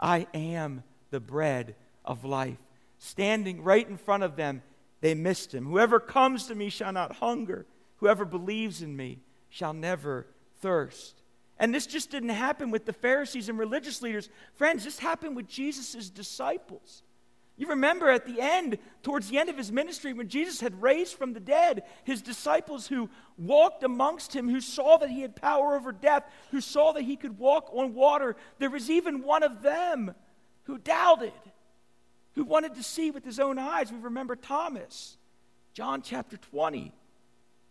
I 0.00 0.26
am 0.34 0.82
the 1.10 1.20
bread 1.20 1.76
of 2.04 2.24
life. 2.24 2.58
Standing 2.98 3.62
right 3.62 3.88
in 3.88 3.96
front 3.96 4.22
of 4.24 4.36
them, 4.36 4.62
they 5.00 5.14
missed 5.14 5.54
him. 5.54 5.66
Whoever 5.66 6.00
comes 6.00 6.46
to 6.46 6.54
me 6.54 6.68
shall 6.68 6.92
not 6.92 7.16
hunger. 7.16 7.66
Whoever 7.96 8.24
believes 8.24 8.82
in 8.82 8.96
me 8.96 9.20
shall 9.48 9.72
never 9.72 10.26
thirst. 10.60 11.22
And 11.58 11.72
this 11.72 11.86
just 11.86 12.10
didn't 12.10 12.30
happen 12.30 12.70
with 12.70 12.84
the 12.84 12.92
Pharisees 12.92 13.48
and 13.48 13.58
religious 13.58 14.02
leaders. 14.02 14.28
Friends, 14.54 14.84
this 14.84 14.98
happened 14.98 15.36
with 15.36 15.46
Jesus' 15.46 16.10
disciples. 16.10 17.02
You 17.62 17.68
remember 17.68 18.10
at 18.10 18.26
the 18.26 18.40
end, 18.40 18.76
towards 19.04 19.28
the 19.30 19.38
end 19.38 19.48
of 19.48 19.56
his 19.56 19.70
ministry, 19.70 20.12
when 20.12 20.26
Jesus 20.26 20.60
had 20.60 20.82
raised 20.82 21.14
from 21.14 21.32
the 21.32 21.38
dead, 21.38 21.84
his 22.02 22.20
disciples 22.20 22.88
who 22.88 23.08
walked 23.38 23.84
amongst 23.84 24.34
him, 24.34 24.48
who 24.48 24.60
saw 24.60 24.96
that 24.96 25.10
he 25.10 25.22
had 25.22 25.36
power 25.36 25.76
over 25.76 25.92
death, 25.92 26.24
who 26.50 26.60
saw 26.60 26.90
that 26.90 27.02
he 27.02 27.14
could 27.14 27.38
walk 27.38 27.70
on 27.72 27.94
water, 27.94 28.34
there 28.58 28.68
was 28.68 28.90
even 28.90 29.22
one 29.22 29.44
of 29.44 29.62
them 29.62 30.12
who 30.64 30.76
doubted, 30.76 31.32
who 32.32 32.42
wanted 32.42 32.74
to 32.74 32.82
see 32.82 33.12
with 33.12 33.24
his 33.24 33.38
own 33.38 33.60
eyes. 33.60 33.92
We 33.92 33.98
remember 33.98 34.34
Thomas, 34.34 35.16
John 35.72 36.02
chapter 36.02 36.38
20. 36.38 36.92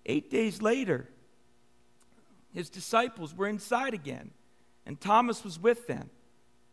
Eight 0.06 0.32
days 0.32 0.62
later, 0.62 1.10
his 2.54 2.70
disciples 2.70 3.36
were 3.36 3.48
inside 3.50 3.94
again, 3.94 4.32
and 4.86 5.02
Thomas 5.02 5.44
was 5.44 5.60
with 5.60 5.86
them. 5.88 6.10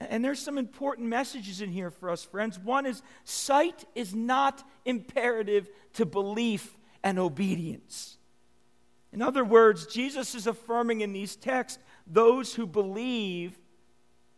And 0.00 0.24
there's 0.24 0.40
some 0.40 0.56
important 0.56 1.08
messages 1.08 1.60
in 1.60 1.70
here 1.70 1.90
for 1.90 2.08
us, 2.08 2.24
friends. 2.24 2.58
One 2.58 2.86
is 2.86 3.02
sight 3.24 3.84
is 3.94 4.14
not 4.14 4.66
imperative 4.86 5.68
to 5.94 6.06
belief 6.06 6.78
and 7.02 7.18
obedience. 7.18 8.16
In 9.12 9.20
other 9.20 9.44
words, 9.44 9.86
Jesus 9.86 10.34
is 10.34 10.46
affirming 10.46 11.02
in 11.02 11.12
these 11.12 11.36
texts 11.36 11.82
those 12.06 12.54
who 12.54 12.66
believe 12.66 13.58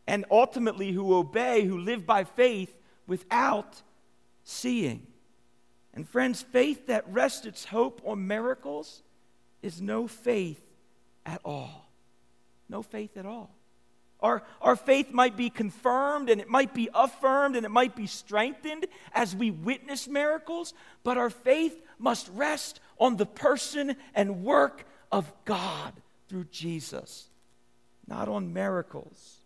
and 0.07 0.25
ultimately 0.31 0.90
who 0.90 1.14
obey, 1.14 1.64
who 1.64 1.79
live 1.79 2.07
by 2.07 2.25
faith 2.25 2.75
without 3.07 3.83
seeing. 4.42 5.07
And 5.94 6.09
friends, 6.09 6.42
faith 6.42 6.87
that 6.87 7.07
rests 7.12 7.46
its 7.46 7.66
hope 7.66 8.01
on 8.05 8.27
miracles 8.27 9.03
is 9.62 9.81
no 9.81 10.09
faith 10.09 10.62
at 11.25 11.40
all. 11.44 11.88
No 12.68 12.83
faith 12.83 13.16
at 13.16 13.27
all. 13.27 13.55
Our, 14.22 14.42
our 14.61 14.76
faith 14.76 15.12
might 15.12 15.37
be 15.37 15.50
confirmed 15.50 16.30
and 16.30 16.40
it 16.40 16.48
might 16.48 16.72
be 16.72 16.88
affirmed 16.94 17.56
and 17.56 17.66
it 17.66 17.70
might 17.70 17.96
be 17.96 18.06
strengthened 18.06 18.87
as 19.12 19.35
we 19.35 19.50
witness 19.50 20.06
miracles, 20.06 20.74
but 21.02 21.18
our 21.18 21.30
faith 21.30 21.82
must 21.98 22.30
rest 22.32 22.80
on 22.98 23.16
the 23.16 23.26
person 23.26 23.96
and 24.14 24.44
work 24.44 24.87
of 25.11 25.32
God 25.44 25.92
through 26.28 26.44
Jesus, 26.44 27.28
not 28.06 28.28
on 28.28 28.52
miracles. 28.52 29.38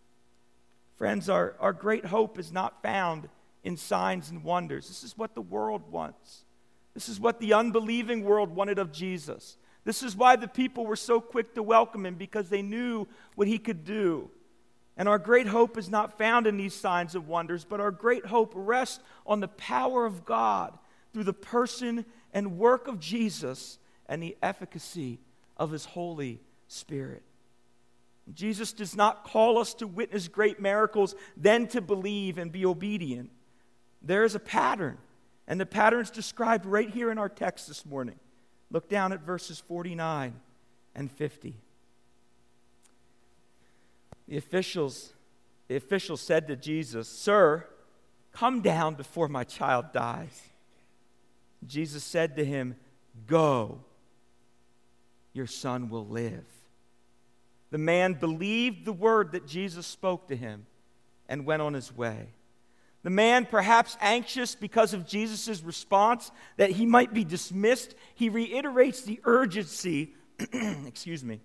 Friends, 0.95 1.27
our, 1.27 1.55
our 1.59 1.73
great 1.73 2.05
hope 2.05 2.37
is 2.37 2.51
not 2.51 2.81
found 2.81 3.29
in 3.63 3.77
signs 3.77 4.29
and 4.29 4.43
wonders. 4.43 4.87
This 4.87 5.03
is 5.03 5.17
what 5.17 5.33
the 5.33 5.41
world 5.41 5.91
wants. 5.91 6.45
This 6.93 7.09
is 7.09 7.19
what 7.19 7.39
the 7.39 7.53
unbelieving 7.53 8.23
world 8.23 8.55
wanted 8.55 8.79
of 8.79 8.91
Jesus. 8.91 9.57
This 9.83 10.03
is 10.03 10.15
why 10.15 10.35
the 10.35 10.47
people 10.47 10.85
were 10.85 10.95
so 10.95 11.21
quick 11.21 11.53
to 11.55 11.63
welcome 11.63 12.05
him 12.05 12.15
because 12.15 12.49
they 12.49 12.61
knew 12.61 13.07
what 13.35 13.47
he 13.47 13.57
could 13.57 13.85
do. 13.85 14.29
And 14.97 15.07
our 15.07 15.19
great 15.19 15.47
hope 15.47 15.77
is 15.77 15.89
not 15.89 16.17
found 16.17 16.47
in 16.47 16.57
these 16.57 16.73
signs 16.73 17.13
of 17.13 17.27
wonders, 17.27 17.63
but 17.63 17.79
our 17.79 17.91
great 17.91 18.25
hope 18.25 18.51
rests 18.55 18.99
on 19.27 19.39
the 19.39 19.47
power 19.47 20.05
of 20.05 20.25
God 20.25 20.77
through 21.13 21.25
the 21.25 21.33
person 21.33 22.03
and 22.33 22.57
work 22.57 22.87
of 22.87 22.99
Jesus 22.99 23.77
and 24.07 24.21
the 24.21 24.35
efficacy 24.41 25.19
of 25.55 25.71
his 25.71 25.85
Holy 25.85 26.41
Spirit. 26.67 27.23
Jesus 28.33 28.73
does 28.73 28.95
not 28.95 29.23
call 29.23 29.57
us 29.59 29.73
to 29.75 29.87
witness 29.87 30.27
great 30.27 30.59
miracles, 30.59 31.15
then 31.37 31.67
to 31.67 31.81
believe 31.81 32.37
and 32.37 32.51
be 32.51 32.65
obedient. 32.65 33.29
There 34.01 34.23
is 34.23 34.35
a 34.35 34.39
pattern, 34.39 34.97
and 35.47 35.59
the 35.59 35.65
pattern 35.65 36.01
is 36.01 36.09
described 36.11 36.65
right 36.65 36.89
here 36.89 37.11
in 37.11 37.17
our 37.17 37.29
text 37.29 37.67
this 37.67 37.85
morning. 37.85 38.19
Look 38.69 38.89
down 38.89 39.13
at 39.13 39.21
verses 39.21 39.59
49 39.59 40.33
and 40.95 41.11
50. 41.11 41.55
The 44.27 44.37
officials, 44.37 45.13
the 45.67 45.75
officials 45.75 46.21
said 46.21 46.47
to 46.47 46.55
Jesus, 46.55 47.07
Sir, 47.07 47.65
come 48.31 48.61
down 48.61 48.95
before 48.95 49.27
my 49.27 49.43
child 49.43 49.93
dies. 49.93 50.49
Jesus 51.65 52.03
said 52.03 52.35
to 52.35 52.45
him, 52.45 52.75
Go, 53.25 53.79
your 55.33 55.47
son 55.47 55.89
will 55.89 56.05
live. 56.05 56.45
The 57.69 57.77
man 57.77 58.13
believed 58.13 58.85
the 58.85 58.93
word 58.93 59.33
that 59.33 59.47
Jesus 59.47 59.85
spoke 59.85 60.27
to 60.27 60.35
him 60.35 60.65
and 61.27 61.45
went 61.45 61.61
on 61.61 61.73
his 61.73 61.95
way. 61.95 62.29
The 63.03 63.09
man, 63.09 63.45
perhaps 63.45 63.97
anxious 64.01 64.55
because 64.55 64.93
of 64.93 65.07
Jesus' 65.07 65.61
response 65.61 66.31
that 66.57 66.71
he 66.71 66.85
might 66.85 67.13
be 67.13 67.23
dismissed, 67.23 67.95
he 68.15 68.29
reiterates 68.29 69.01
the 69.01 69.19
urgency, 69.23 70.13
excuse 70.85 71.23
me, 71.23 71.39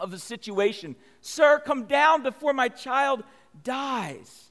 of 0.00 0.10
the 0.10 0.18
situation. 0.18 0.96
Sir, 1.20 1.60
come 1.64 1.84
down 1.84 2.22
before 2.22 2.52
my 2.52 2.68
child 2.68 3.22
dies. 3.62 4.50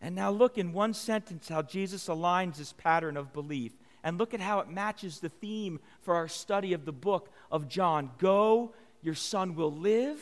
And 0.00 0.14
now 0.14 0.30
look 0.30 0.56
in 0.56 0.72
one 0.72 0.94
sentence 0.94 1.48
how 1.48 1.62
Jesus 1.62 2.08
aligns 2.08 2.56
this 2.56 2.72
pattern 2.72 3.16
of 3.16 3.32
belief. 3.32 3.72
And 4.02 4.16
look 4.16 4.32
at 4.32 4.40
how 4.40 4.60
it 4.60 4.70
matches 4.70 5.20
the 5.20 5.28
theme 5.28 5.78
for 6.00 6.14
our 6.14 6.28
study 6.28 6.72
of 6.72 6.86
the 6.86 6.92
book 6.92 7.30
of 7.50 7.68
John. 7.68 8.10
Go, 8.18 8.72
your 9.02 9.14
son 9.14 9.54
will 9.54 9.72
live. 9.72 10.18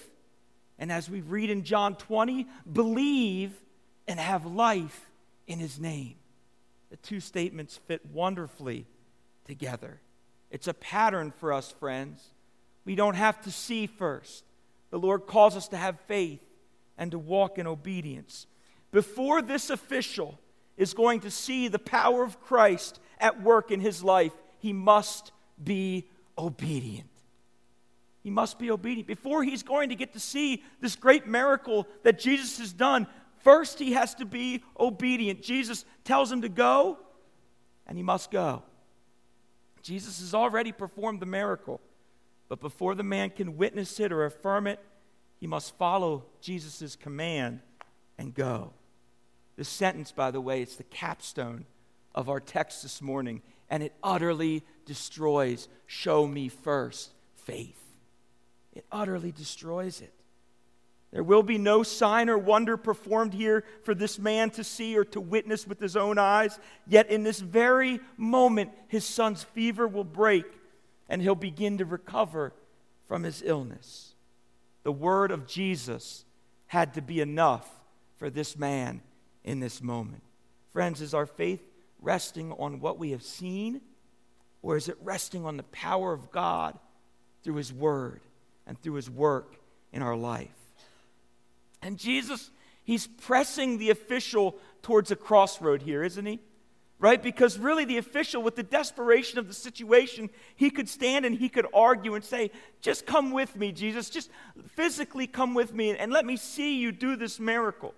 And 0.81 0.91
as 0.91 1.09
we 1.09 1.21
read 1.21 1.51
in 1.51 1.63
John 1.63 1.95
20, 1.95 2.47
believe 2.73 3.53
and 4.09 4.19
have 4.19 4.47
life 4.47 5.09
in 5.47 5.61
his 5.61 5.79
name. 5.79 6.17
The 6.91 6.97
two 6.97 7.21
statements 7.21 7.79
fit 7.87 8.05
wonderfully 8.07 8.87
together. 9.45 10.01
It's 10.51 10.67
a 10.69 10.75
pattern 10.75 11.33
for 11.39 11.53
us, 11.53 11.71
friends. 11.71 12.31
We 12.85 12.95
don't 12.95 13.15
have 13.15 13.41
to 13.43 13.51
see 13.51 13.87
first. 13.87 14.45
The 14.91 14.99
Lord 14.99 15.27
calls 15.27 15.57
us 15.57 15.69
to 15.69 15.77
have 15.77 16.01
faith 16.07 16.41
and 16.97 17.11
to 17.11 17.19
walk 17.19 17.59
in 17.59 17.67
obedience. 17.67 18.47
Before 18.91 19.43
this 19.43 19.71
official 19.71 20.39
is 20.77 20.95
going 20.95 21.21
to 21.21 21.31
see 21.31 21.69
the 21.69 21.79
power 21.79 22.23
of 22.23 22.41
Christ 22.41 23.01
at 23.19 23.43
work 23.43 23.71
in 23.71 23.81
his 23.81 24.03
life, 24.03 24.33
he 24.59 24.73
must 24.73 25.33
be 25.63 26.09
obedient. 26.37 27.09
He 28.23 28.31
must 28.31 28.59
be 28.59 28.71
obedient. 28.71 29.07
Before 29.07 29.43
he's 29.43 29.63
going 29.63 29.91
to 29.91 29.95
get 29.95 30.15
to 30.15 30.21
see 30.21 30.63
this 30.81 30.97
great 30.97 31.27
miracle 31.27 31.87
that 32.03 32.19
Jesus 32.19 32.59
has 32.59 32.73
done, 32.73 33.07
First, 33.39 33.79
he 33.79 33.93
has 33.93 34.15
to 34.17 34.27
be 34.27 34.63
obedient. 34.79 35.43
Jesus 35.43 35.85
tells 36.05 36.31
him 36.31 36.43
to 36.43 36.49
go, 36.49 36.99
and 37.87 37.97
he 37.97 38.03
must 38.03 38.31
go. 38.31 38.63
Jesus 39.83 40.21
has 40.21 40.35
already 40.35 40.73
performed 40.73 41.21
the 41.21 41.27
miracle, 41.27 41.81
but 42.49 42.61
before 42.61 42.95
the 42.95 43.03
man 43.03 43.31
can 43.31 43.57
witness 43.57 44.01
it 44.01 44.13
or 44.13 44.25
affirm 44.25 44.67
it, 44.67 44.81
he 45.39 45.47
must 45.47 45.77
follow 45.77 46.25
Jesus' 46.41 46.97
command 46.97 47.61
and 48.19 48.35
go. 48.35 48.73
This 49.57 49.69
sentence, 49.69 50.13
by 50.13 50.31
the 50.31 50.41
way, 50.41 50.63
it's 50.63 50.77
the 50.77 50.85
capstone 50.85 51.67
of 52.15 52.29
our 52.29 52.41
text 52.41 52.83
this 52.83 53.03
morning, 53.03 53.43
and 53.69 53.83
it 53.83 53.93
utterly 54.03 54.65
destroys 54.87 55.69
show 55.87 56.27
me 56.27 56.49
first 56.49 57.11
faith. 57.37 57.81
It 58.73 58.85
utterly 58.91 59.33
destroys 59.33 60.01
it. 60.01 60.13
There 61.11 61.23
will 61.23 61.43
be 61.43 61.59
no 61.59 61.83
sign 61.83 62.29
or 62.29 62.37
wonder 62.37 62.77
performed 62.77 63.33
here 63.33 63.65
for 63.83 63.95
this 63.95 64.19
man 64.19 64.51
to 64.51 64.65
see 64.65 64.97
or 64.97 65.05
to 65.07 65.21
witness 65.21 65.67
with 65.67 65.81
his 65.81 65.97
own 65.97 66.19
eyes. 66.19 66.59
Yet, 66.87 67.11
in 67.11 67.23
this 67.23 67.41
very 67.41 68.01
moment, 68.17 68.73
his 68.89 69.05
son's 69.05 69.43
fever 69.43 69.89
will 69.89 70.05
break 70.05 70.45
and 71.09 71.23
he'll 71.23 71.35
begin 71.35 71.79
to 71.79 71.85
recover 71.85 72.53
from 73.07 73.23
his 73.23 73.43
illness. 73.45 74.15
The 74.83 74.93
word 74.93 75.31
of 75.31 75.47
Jesus 75.47 76.25
had 76.67 76.95
to 76.95 77.03
be 77.03 77.21
enough 77.21 77.69
for 78.17 78.31
this 78.31 78.57
man 78.57 79.01
in 79.45 79.61
this 79.61 79.83
moment. 79.83 80.23
Friends, 80.73 81.01
is 81.01 81.15
our 81.15 81.27
faith 81.27 81.63
resting 82.01 82.53
on 82.53 82.81
what 82.81 82.99
we 82.99 83.11
have 83.11 83.23
seen, 83.23 83.81
or 84.63 84.77
is 84.77 84.89
it 84.89 84.97
resting 85.03 85.47
on 85.47 85.57
the 85.57 85.63
power 85.65 86.13
of 86.13 86.31
God 86.31 86.79
through 87.43 87.57
his 87.57 87.73
word 87.73 88.21
and 88.67 88.81
through 88.81 88.95
his 88.95 89.11
work 89.11 89.57
in 89.93 90.03
our 90.03 90.17
life? 90.17 90.49
And 91.81 91.99
Jesus, 91.99 92.51
he's 92.85 93.07
pressing 93.07 93.79
the 93.79 93.91
official 93.91 94.57
towards 94.83 95.11
a 95.11 95.17
crossroad 95.17 95.83
here, 95.83 96.03
isn't 96.03 96.27
he? 96.27 96.41
Right? 97.01 97.23
Because 97.23 97.59
really, 97.59 97.85
the 97.85 97.99
official, 97.99 98.43
with 98.43 98.57
the 98.57 98.65
desperation 98.65 99.39
of 99.39 99.47
the 99.47 99.55
situation, 99.55 100.31
he 100.57 100.69
could 100.69 100.89
stand 100.89 101.25
and 101.25 101.37
he 101.37 101.49
could 101.49 101.67
argue 101.73 102.17
and 102.17 102.25
say, 102.25 102.51
Just 102.81 103.07
come 103.07 103.31
with 103.31 103.55
me, 103.55 103.71
Jesus. 103.71 104.11
Just 104.11 104.31
physically 104.75 105.29
come 105.29 105.55
with 105.55 105.73
me 105.73 105.97
and 105.97 106.13
let 106.13 106.27
me 106.27 106.37
see 106.37 106.81
you 106.81 106.91
do 106.91 107.15
this 107.15 107.39
miracle. 107.39 107.95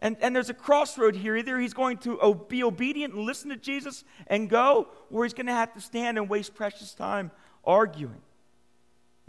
And, 0.00 0.16
and 0.20 0.34
there's 0.34 0.50
a 0.50 0.54
crossroad 0.54 1.14
here. 1.14 1.36
Either 1.36 1.58
he's 1.58 1.74
going 1.74 1.98
to 1.98 2.44
be 2.48 2.64
obedient 2.64 3.14
and 3.14 3.24
listen 3.24 3.50
to 3.50 3.56
Jesus 3.56 4.04
and 4.26 4.48
go, 4.48 4.88
or 5.10 5.24
he's 5.24 5.34
going 5.34 5.46
to 5.46 5.52
have 5.52 5.72
to 5.74 5.80
stand 5.80 6.18
and 6.18 6.28
waste 6.28 6.54
precious 6.54 6.94
time 6.94 7.30
arguing. 7.64 8.22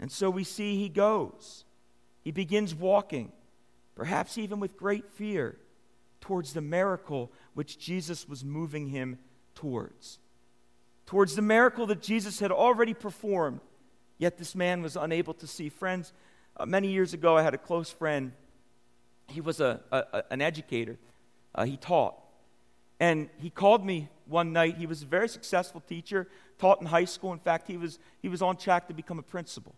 And 0.00 0.10
so 0.10 0.30
we 0.30 0.44
see 0.44 0.76
he 0.76 0.88
goes. 0.88 1.64
He 2.22 2.32
begins 2.32 2.74
walking 2.74 3.30
perhaps 4.00 4.38
even 4.38 4.60
with 4.60 4.78
great 4.78 5.10
fear, 5.10 5.58
towards 6.22 6.54
the 6.54 6.60
miracle 6.62 7.30
which 7.54 7.78
Jesus 7.78 8.28
was 8.28 8.44
moving 8.44 8.88
him 8.88 9.18
towards. 9.54 10.18
Towards 11.06 11.34
the 11.34 11.42
miracle 11.42 11.86
that 11.86 12.02
Jesus 12.02 12.38
had 12.40 12.52
already 12.52 12.94
performed, 12.94 13.60
yet 14.18 14.38
this 14.38 14.54
man 14.54 14.82
was 14.82 14.96
unable 14.96 15.34
to 15.34 15.46
see. 15.46 15.68
Friends, 15.68 16.12
uh, 16.56 16.66
many 16.66 16.88
years 16.88 17.14
ago, 17.14 17.36
I 17.36 17.42
had 17.42 17.54
a 17.54 17.58
close 17.58 17.90
friend. 17.90 18.32
He 19.28 19.40
was 19.40 19.60
a, 19.60 19.80
a 19.90 20.24
an 20.30 20.40
educator, 20.40 20.98
uh, 21.54 21.64
he 21.64 21.76
taught. 21.76 22.16
And 23.00 23.30
he 23.38 23.48
called 23.48 23.84
me 23.84 24.08
one 24.26 24.52
night. 24.52 24.76
He 24.76 24.86
was 24.86 25.02
a 25.02 25.06
very 25.06 25.28
successful 25.28 25.80
teacher, 25.80 26.28
taught 26.58 26.80
in 26.80 26.86
high 26.86 27.06
school. 27.06 27.32
In 27.32 27.38
fact, 27.38 27.66
he 27.66 27.78
was, 27.78 27.98
he 28.20 28.28
was 28.28 28.42
on 28.42 28.56
track 28.56 28.88
to 28.88 28.94
become 28.94 29.18
a 29.18 29.22
principal. 29.22 29.74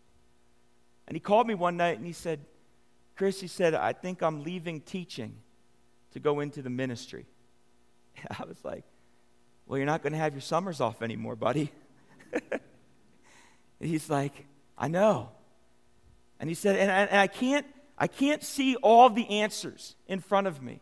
And 1.07 1.17
he 1.17 1.21
called 1.21 1.47
me 1.47 1.55
one 1.55 1.77
night 1.77 1.99
and 1.99 2.07
he 2.07 2.13
said, 2.13 2.41
Chris, 3.17 3.41
he 3.41 3.47
said, 3.47 3.75
I 3.75 3.93
think 3.93 4.23
I'm 4.23 4.43
leaving 4.43 4.81
teaching 4.81 5.35
to 6.13 6.21
go 6.21 6.41
into 6.41 6.63
the 6.63 6.71
ministry. 6.71 7.27
I 8.39 8.45
was 8.45 8.65
like, 8.65 8.85
Well, 9.67 9.79
you're 9.79 9.87
not 9.87 10.03
going 10.03 10.13
to 10.13 10.19
have 10.19 10.35
your 10.35 10.41
summers 10.41 10.81
off 10.81 11.03
anymore, 11.03 11.37
buddy. 11.37 11.71
he's 13.81 14.09
like, 14.09 14.47
I 14.77 14.89
know. 14.89 15.31
And 16.41 16.49
he 16.49 16.55
said, 16.55 16.77
and 16.77 16.91
I, 16.91 17.01
and 17.03 17.21
I, 17.21 17.27
can't, 17.29 17.67
I 17.97 18.09
can't 18.09 18.43
see 18.43 18.75
all 18.77 19.11
the 19.11 19.29
answers 19.31 19.95
in 20.09 20.19
front 20.19 20.47
of 20.47 20.61
me. 20.61 20.81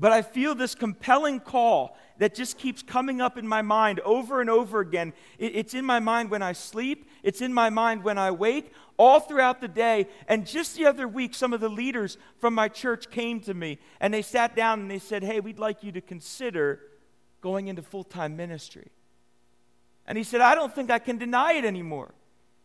But 0.00 0.12
I 0.12 0.22
feel 0.22 0.54
this 0.54 0.74
compelling 0.74 1.40
call 1.40 1.94
that 2.16 2.34
just 2.34 2.56
keeps 2.56 2.82
coming 2.82 3.20
up 3.20 3.36
in 3.36 3.46
my 3.46 3.60
mind 3.60 4.00
over 4.00 4.40
and 4.40 4.48
over 4.48 4.80
again. 4.80 5.12
It, 5.38 5.54
it's 5.54 5.74
in 5.74 5.84
my 5.84 6.00
mind 6.00 6.30
when 6.30 6.42
I 6.42 6.54
sleep, 6.54 7.06
it's 7.22 7.42
in 7.42 7.52
my 7.52 7.68
mind 7.68 8.02
when 8.02 8.16
I 8.16 8.30
wake, 8.30 8.72
all 8.96 9.20
throughout 9.20 9.60
the 9.60 9.68
day. 9.68 10.08
And 10.26 10.46
just 10.46 10.74
the 10.74 10.86
other 10.86 11.06
week, 11.06 11.34
some 11.34 11.52
of 11.52 11.60
the 11.60 11.68
leaders 11.68 12.16
from 12.38 12.54
my 12.54 12.66
church 12.66 13.10
came 13.10 13.40
to 13.40 13.52
me 13.52 13.78
and 14.00 14.12
they 14.12 14.22
sat 14.22 14.56
down 14.56 14.80
and 14.80 14.90
they 14.90 14.98
said, 14.98 15.22
Hey, 15.22 15.38
we'd 15.38 15.58
like 15.58 15.84
you 15.84 15.92
to 15.92 16.00
consider 16.00 16.80
going 17.42 17.68
into 17.68 17.82
full 17.82 18.04
time 18.04 18.36
ministry. 18.36 18.88
And 20.06 20.16
he 20.16 20.24
said, 20.24 20.40
I 20.40 20.54
don't 20.54 20.74
think 20.74 20.90
I 20.90 20.98
can 20.98 21.18
deny 21.18 21.52
it 21.52 21.66
anymore. 21.66 22.14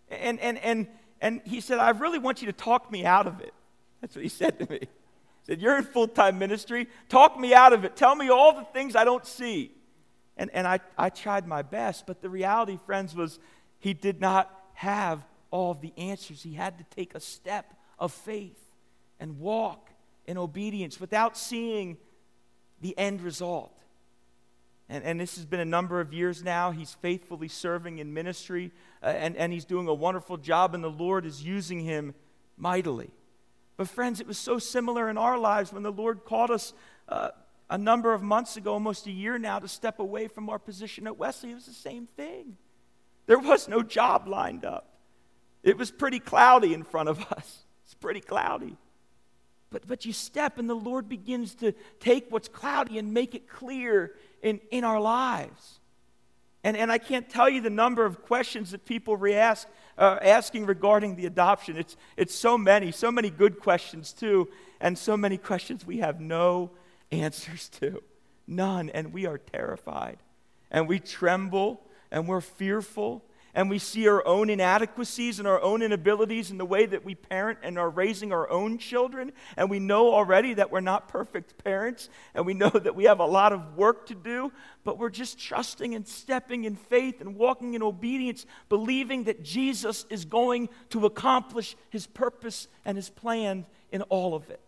And, 0.09 0.39
and, 0.39 0.57
and, 0.59 0.87
and 1.19 1.41
he 1.43 1.59
said, 1.59 1.79
I 1.79 1.89
really 1.89 2.17
want 2.17 2.41
you 2.41 2.45
to 2.45 2.53
talk 2.53 2.89
me 2.89 3.05
out 3.05 3.27
of 3.27 3.41
it. 3.41 3.53
That's 3.99 4.15
what 4.15 4.23
he 4.23 4.29
said 4.29 4.57
to 4.59 4.69
me 4.71 4.87
said, 5.45 5.61
You're 5.61 5.77
in 5.77 5.83
full 5.83 6.07
time 6.07 6.39
ministry. 6.39 6.87
Talk 7.09 7.39
me 7.39 7.53
out 7.53 7.73
of 7.73 7.85
it. 7.85 7.95
Tell 7.95 8.15
me 8.15 8.29
all 8.29 8.53
the 8.53 8.65
things 8.65 8.95
I 8.95 9.03
don't 9.03 9.25
see. 9.25 9.71
And, 10.37 10.49
and 10.51 10.67
I, 10.67 10.79
I 10.97 11.09
tried 11.09 11.47
my 11.47 11.61
best, 11.61 12.05
but 12.05 12.21
the 12.21 12.29
reality, 12.29 12.77
friends, 12.85 13.15
was 13.15 13.39
he 13.79 13.93
did 13.93 14.19
not 14.19 14.51
have 14.73 15.25
all 15.51 15.73
the 15.73 15.93
answers. 15.97 16.43
He 16.43 16.53
had 16.53 16.77
to 16.77 16.83
take 16.95 17.15
a 17.15 17.19
step 17.19 17.73
of 17.97 18.11
faith 18.11 18.59
and 19.19 19.39
walk 19.39 19.89
in 20.25 20.37
obedience 20.37 20.99
without 20.99 21.37
seeing 21.37 21.97
the 22.81 22.97
end 22.97 23.21
result. 23.21 23.71
And, 24.89 25.03
and 25.03 25.19
this 25.19 25.35
has 25.37 25.45
been 25.45 25.61
a 25.61 25.65
number 25.65 25.99
of 26.01 26.13
years 26.13 26.43
now. 26.43 26.71
He's 26.71 26.93
faithfully 26.93 27.47
serving 27.47 27.99
in 27.99 28.13
ministry, 28.13 28.71
uh, 29.01 29.07
and, 29.07 29.35
and 29.37 29.53
he's 29.53 29.65
doing 29.65 29.87
a 29.87 29.93
wonderful 29.93 30.37
job, 30.37 30.75
and 30.75 30.83
the 30.83 30.89
Lord 30.89 31.25
is 31.25 31.41
using 31.41 31.79
him 31.79 32.13
mightily. 32.57 33.09
But, 33.77 33.89
friends, 33.89 34.21
it 34.21 34.27
was 34.27 34.37
so 34.37 34.57
similar 34.57 35.09
in 35.09 35.17
our 35.17 35.37
lives 35.37 35.73
when 35.73 35.83
the 35.83 35.91
Lord 35.91 36.23
called 36.23 36.51
us 36.51 36.73
uh, 37.09 37.29
a 37.69 37.77
number 37.77 38.13
of 38.13 38.21
months 38.21 38.57
ago, 38.57 38.73
almost 38.73 39.07
a 39.07 39.11
year 39.11 39.37
now, 39.37 39.59
to 39.59 39.67
step 39.67 39.99
away 39.99 40.27
from 40.27 40.49
our 40.49 40.59
position 40.59 41.07
at 41.07 41.17
Wesley. 41.17 41.51
It 41.51 41.55
was 41.55 41.65
the 41.65 41.73
same 41.73 42.07
thing. 42.15 42.57
There 43.25 43.39
was 43.39 43.67
no 43.67 43.81
job 43.81 44.27
lined 44.27 44.65
up, 44.65 44.97
it 45.63 45.77
was 45.77 45.91
pretty 45.91 46.19
cloudy 46.19 46.73
in 46.73 46.83
front 46.83 47.09
of 47.09 47.19
us. 47.31 47.65
It's 47.83 47.93
pretty 47.93 48.21
cloudy. 48.21 48.77
But, 49.69 49.87
but 49.87 50.05
you 50.05 50.13
step, 50.13 50.57
and 50.57 50.69
the 50.69 50.75
Lord 50.75 51.09
begins 51.09 51.55
to 51.55 51.73
take 51.99 52.27
what's 52.29 52.47
cloudy 52.47 52.97
and 52.97 53.13
make 53.13 53.35
it 53.35 53.49
clear 53.49 54.13
in, 54.41 54.61
in 54.71 54.83
our 54.83 55.01
lives. 55.01 55.79
And, 56.63 56.77
and 56.77 56.91
I 56.91 56.97
can't 56.97 57.29
tell 57.29 57.49
you 57.49 57.61
the 57.61 57.69
number 57.69 58.05
of 58.05 58.23
questions 58.23 58.71
that 58.71 58.85
people 58.85 59.17
re-ask, 59.17 59.67
uh, 59.97 60.17
asking 60.21 60.65
regarding 60.65 61.15
the 61.15 61.25
adoption. 61.25 61.77
It's, 61.77 61.95
it's 62.17 62.35
so 62.35 62.57
many, 62.57 62.91
so 62.91 63.11
many 63.11 63.29
good 63.29 63.59
questions, 63.59 64.13
too, 64.13 64.49
and 64.79 64.97
so 64.97 65.15
many 65.15 65.37
questions 65.37 65.85
we 65.85 65.97
have 65.99 66.19
no 66.19 66.71
answers 67.11 67.69
to. 67.79 68.01
None. 68.47 68.89
And 68.89 69.13
we 69.13 69.25
are 69.25 69.37
terrified. 69.37 70.17
And 70.71 70.87
we 70.87 70.99
tremble, 70.99 71.81
and 72.11 72.27
we're 72.27 72.41
fearful, 72.41 73.23
and 73.55 73.69
we 73.69 73.79
see 73.79 74.05
our 74.09 74.25
own 74.27 74.49
inadequacies 74.49 75.39
and 75.39 75.47
our 75.47 75.61
own 75.61 75.81
inabilities 75.81 76.51
in 76.51 76.57
the 76.57 76.65
way 76.65 76.85
that 76.85 77.05
we 77.05 77.15
parent 77.15 77.57
and 77.63 77.79
are 77.79 77.89
raising 77.89 78.33
our 78.33 78.49
own 78.49 78.77
children. 78.77 79.31
And 79.55 79.69
we 79.69 79.79
know 79.79 80.13
already 80.13 80.55
that 80.55 80.71
we're 80.71 80.81
not 80.81 81.07
perfect 81.07 81.63
parents, 81.63 82.09
and 82.33 82.45
we 82.45 82.53
know 82.53 82.69
that 82.69 82.95
we 82.95 83.05
have 83.05 83.21
a 83.21 83.25
lot 83.25 83.53
of 83.53 83.77
work 83.77 84.07
to 84.07 84.15
do, 84.15 84.51
but 84.83 84.99
we're 84.99 85.09
just 85.09 85.39
trusting 85.39 85.95
and 85.95 86.05
stepping 86.05 86.65
in 86.65 86.75
faith 86.75 87.21
and 87.21 87.37
walking 87.37 87.75
in 87.75 87.81
obedience, 87.81 88.45
believing 88.67 89.23
that 89.23 89.41
Jesus 89.41 90.05
is 90.09 90.25
going 90.25 90.67
to 90.89 91.05
accomplish 91.05 91.77
his 91.89 92.07
purpose 92.07 92.67
and 92.83 92.97
his 92.97 93.09
plan 93.09 93.65
in 93.89 94.01
all 94.03 94.35
of 94.35 94.49
it. 94.49 94.59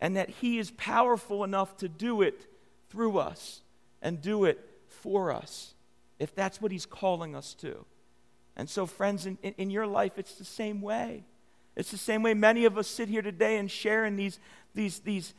And 0.00 0.16
that 0.16 0.30
he 0.30 0.58
is 0.58 0.70
powerful 0.72 1.42
enough 1.42 1.76
to 1.78 1.88
do 1.88 2.22
it 2.22 2.46
through 2.88 3.18
us 3.18 3.62
and 4.00 4.22
do 4.22 4.44
it 4.44 4.60
for 4.86 5.32
us, 5.32 5.74
if 6.20 6.36
that's 6.36 6.60
what 6.60 6.70
he's 6.70 6.86
calling 6.86 7.34
us 7.34 7.52
to. 7.54 7.84
And 8.56 8.68
so, 8.70 8.86
friends, 8.86 9.26
in, 9.26 9.36
in 9.42 9.70
your 9.70 9.86
life, 9.86 10.12
it's 10.16 10.34
the 10.34 10.44
same 10.44 10.80
way. 10.80 11.24
It's 11.76 11.90
the 11.90 11.98
same 11.98 12.22
way 12.22 12.32
many 12.34 12.64
of 12.64 12.78
us 12.78 12.88
sit 12.88 13.08
here 13.08 13.22
today 13.22 13.58
and 13.58 13.70
share 13.70 14.06
in 14.06 14.16
these, 14.16 14.38
these, 14.74 15.00
these 15.00 15.34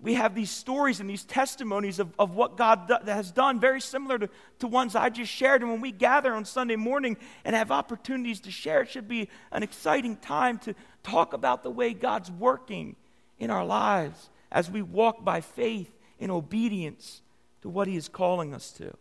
we 0.00 0.14
have 0.14 0.34
these 0.34 0.50
stories 0.50 1.00
and 1.00 1.10
these 1.10 1.24
testimonies 1.24 1.98
of, 1.98 2.12
of 2.18 2.34
what 2.34 2.56
God 2.56 2.86
do, 2.86 2.94
has 3.06 3.32
done, 3.32 3.58
very 3.58 3.80
similar 3.80 4.18
to, 4.18 4.28
to 4.60 4.68
ones 4.68 4.94
I 4.94 5.08
just 5.08 5.32
shared. 5.32 5.62
And 5.62 5.72
when 5.72 5.80
we 5.80 5.90
gather 5.90 6.34
on 6.34 6.44
Sunday 6.44 6.76
morning 6.76 7.16
and 7.44 7.56
have 7.56 7.72
opportunities 7.72 8.40
to 8.42 8.52
share, 8.52 8.82
it 8.82 8.90
should 8.90 9.08
be 9.08 9.28
an 9.50 9.64
exciting 9.64 10.16
time 10.16 10.58
to 10.58 10.74
talk 11.02 11.32
about 11.32 11.64
the 11.64 11.70
way 11.70 11.94
God's 11.94 12.30
working 12.30 12.94
in 13.40 13.50
our 13.50 13.64
lives 13.64 14.30
as 14.52 14.70
we 14.70 14.82
walk 14.82 15.24
by 15.24 15.40
faith 15.40 15.92
in 16.20 16.30
obedience 16.30 17.22
to 17.62 17.68
what 17.68 17.88
He 17.88 17.96
is 17.96 18.08
calling 18.08 18.54
us 18.54 18.70
to. 18.72 18.96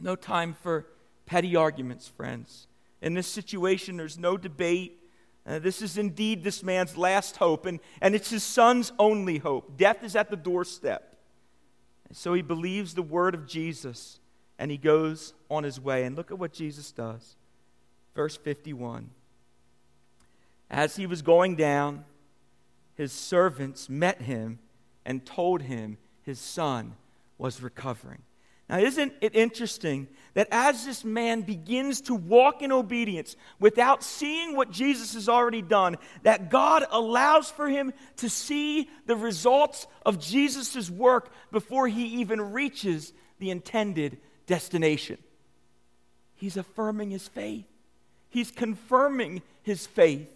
No 0.00 0.14
time 0.14 0.54
for 0.62 0.86
petty 1.26 1.56
arguments, 1.56 2.08
friends. 2.08 2.68
In 3.02 3.14
this 3.14 3.26
situation, 3.26 3.96
there's 3.96 4.18
no 4.18 4.36
debate. 4.36 4.98
Uh, 5.46 5.58
this 5.58 5.82
is 5.82 5.98
indeed 5.98 6.42
this 6.42 6.62
man's 6.62 6.96
last 6.96 7.36
hope, 7.36 7.66
and, 7.66 7.80
and 8.00 8.14
it's 8.14 8.30
his 8.30 8.42
son's 8.42 8.92
only 8.98 9.38
hope. 9.38 9.76
Death 9.76 10.02
is 10.02 10.16
at 10.16 10.30
the 10.30 10.36
doorstep. 10.36 11.16
And 12.08 12.16
so 12.16 12.34
he 12.34 12.42
believes 12.42 12.94
the 12.94 13.02
word 13.02 13.34
of 13.34 13.46
Jesus, 13.46 14.20
and 14.58 14.70
he 14.70 14.76
goes 14.76 15.34
on 15.50 15.64
his 15.64 15.80
way. 15.80 16.04
And 16.04 16.16
look 16.16 16.30
at 16.30 16.38
what 16.38 16.52
Jesus 16.52 16.92
does. 16.92 17.36
Verse 18.14 18.36
51. 18.36 19.10
As 20.70 20.96
he 20.96 21.06
was 21.06 21.22
going 21.22 21.54
down, 21.54 22.04
his 22.94 23.12
servants 23.12 23.88
met 23.88 24.22
him 24.22 24.58
and 25.04 25.24
told 25.24 25.62
him 25.62 25.98
his 26.22 26.40
son 26.40 26.94
was 27.38 27.62
recovering. 27.62 28.22
Now, 28.68 28.78
isn't 28.78 29.12
it 29.20 29.36
interesting 29.36 30.08
that 30.34 30.48
as 30.50 30.84
this 30.84 31.04
man 31.04 31.42
begins 31.42 32.00
to 32.02 32.14
walk 32.14 32.62
in 32.62 32.72
obedience 32.72 33.36
without 33.60 34.02
seeing 34.02 34.56
what 34.56 34.72
Jesus 34.72 35.14
has 35.14 35.28
already 35.28 35.62
done, 35.62 35.96
that 36.24 36.50
God 36.50 36.84
allows 36.90 37.48
for 37.48 37.68
him 37.68 37.92
to 38.16 38.28
see 38.28 38.90
the 39.06 39.14
results 39.14 39.86
of 40.04 40.18
Jesus' 40.18 40.90
work 40.90 41.32
before 41.52 41.86
he 41.86 42.20
even 42.20 42.52
reaches 42.52 43.12
the 43.38 43.50
intended 43.50 44.18
destination? 44.46 45.18
He's 46.34 46.56
affirming 46.56 47.10
his 47.10 47.28
faith, 47.28 47.66
he's 48.28 48.50
confirming 48.50 49.42
his 49.62 49.86
faith. 49.86 50.32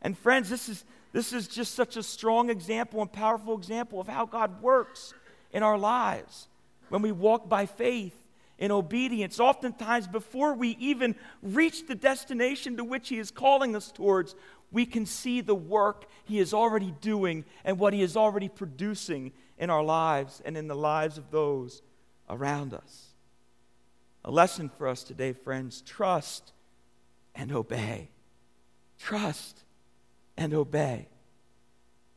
And, 0.00 0.16
friends, 0.16 0.48
this 0.48 0.68
is, 0.68 0.84
this 1.12 1.32
is 1.32 1.46
just 1.46 1.74
such 1.74 1.96
a 1.96 2.02
strong 2.02 2.50
example 2.50 3.02
and 3.02 3.12
powerful 3.12 3.56
example 3.56 4.00
of 4.00 4.08
how 4.08 4.24
God 4.26 4.62
works 4.62 5.12
in 5.52 5.62
our 5.62 5.76
lives 5.76 6.48
when 6.88 7.02
we 7.02 7.12
walk 7.12 7.48
by 7.48 7.66
faith 7.66 8.14
in 8.58 8.70
obedience. 8.70 9.38
Oftentimes, 9.38 10.06
before 10.06 10.54
we 10.54 10.70
even 10.80 11.14
reach 11.42 11.86
the 11.86 11.94
destination 11.94 12.76
to 12.76 12.84
which 12.84 13.08
He 13.08 13.18
is 13.18 13.30
calling 13.30 13.76
us 13.76 13.92
towards, 13.92 14.34
we 14.70 14.84
can 14.84 15.06
see 15.06 15.40
the 15.40 15.54
work 15.54 16.06
He 16.24 16.38
is 16.38 16.52
already 16.52 16.94
doing 17.00 17.44
and 17.64 17.78
what 17.78 17.92
He 17.92 18.02
is 18.02 18.16
already 18.16 18.48
producing 18.48 19.32
in 19.58 19.70
our 19.70 19.82
lives 19.82 20.42
and 20.44 20.56
in 20.56 20.68
the 20.68 20.76
lives 20.76 21.18
of 21.18 21.30
those 21.30 21.82
around 22.28 22.74
us. 22.74 23.06
A 24.24 24.30
lesson 24.30 24.68
for 24.68 24.88
us 24.88 25.04
today, 25.04 25.32
friends 25.32 25.80
trust 25.82 26.52
and 27.34 27.52
obey. 27.52 28.10
Trust 28.98 29.62
and 30.36 30.52
obey. 30.52 31.08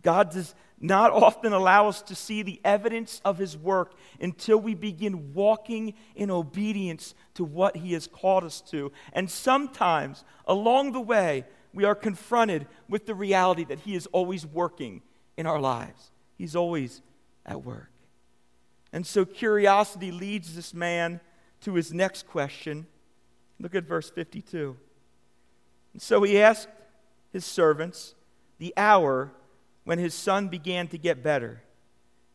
God 0.01 0.31
does 0.31 0.55
not 0.79 1.11
often 1.11 1.53
allow 1.53 1.87
us 1.87 2.01
to 2.03 2.15
see 2.15 2.41
the 2.41 2.59
evidence 2.65 3.21
of 3.23 3.37
his 3.37 3.57
work 3.57 3.93
until 4.19 4.57
we 4.57 4.73
begin 4.73 5.33
walking 5.33 5.93
in 6.15 6.31
obedience 6.31 7.13
to 7.35 7.43
what 7.43 7.77
he 7.77 7.93
has 7.93 8.07
called 8.07 8.43
us 8.43 8.61
to. 8.61 8.91
And 9.13 9.29
sometimes 9.29 10.23
along 10.47 10.93
the 10.93 11.01
way, 11.01 11.45
we 11.73 11.85
are 11.85 11.95
confronted 11.95 12.67
with 12.89 13.05
the 13.05 13.15
reality 13.15 13.63
that 13.65 13.79
he 13.79 13.95
is 13.95 14.07
always 14.07 14.45
working 14.45 15.01
in 15.37 15.45
our 15.45 15.59
lives, 15.59 16.11
he's 16.37 16.55
always 16.55 17.01
at 17.45 17.63
work. 17.63 17.89
And 18.93 19.07
so 19.07 19.23
curiosity 19.23 20.11
leads 20.11 20.55
this 20.55 20.73
man 20.73 21.21
to 21.61 21.75
his 21.75 21.93
next 21.93 22.27
question. 22.27 22.85
Look 23.59 23.73
at 23.73 23.85
verse 23.85 24.09
52. 24.09 24.75
And 25.93 26.01
so 26.01 26.23
he 26.23 26.41
asked 26.41 26.67
his 27.31 27.45
servants 27.45 28.15
the 28.57 28.73
hour 28.75 29.31
when 29.91 29.99
his 29.99 30.13
son 30.13 30.47
began 30.47 30.87
to 30.87 30.97
get 30.97 31.21
better. 31.21 31.61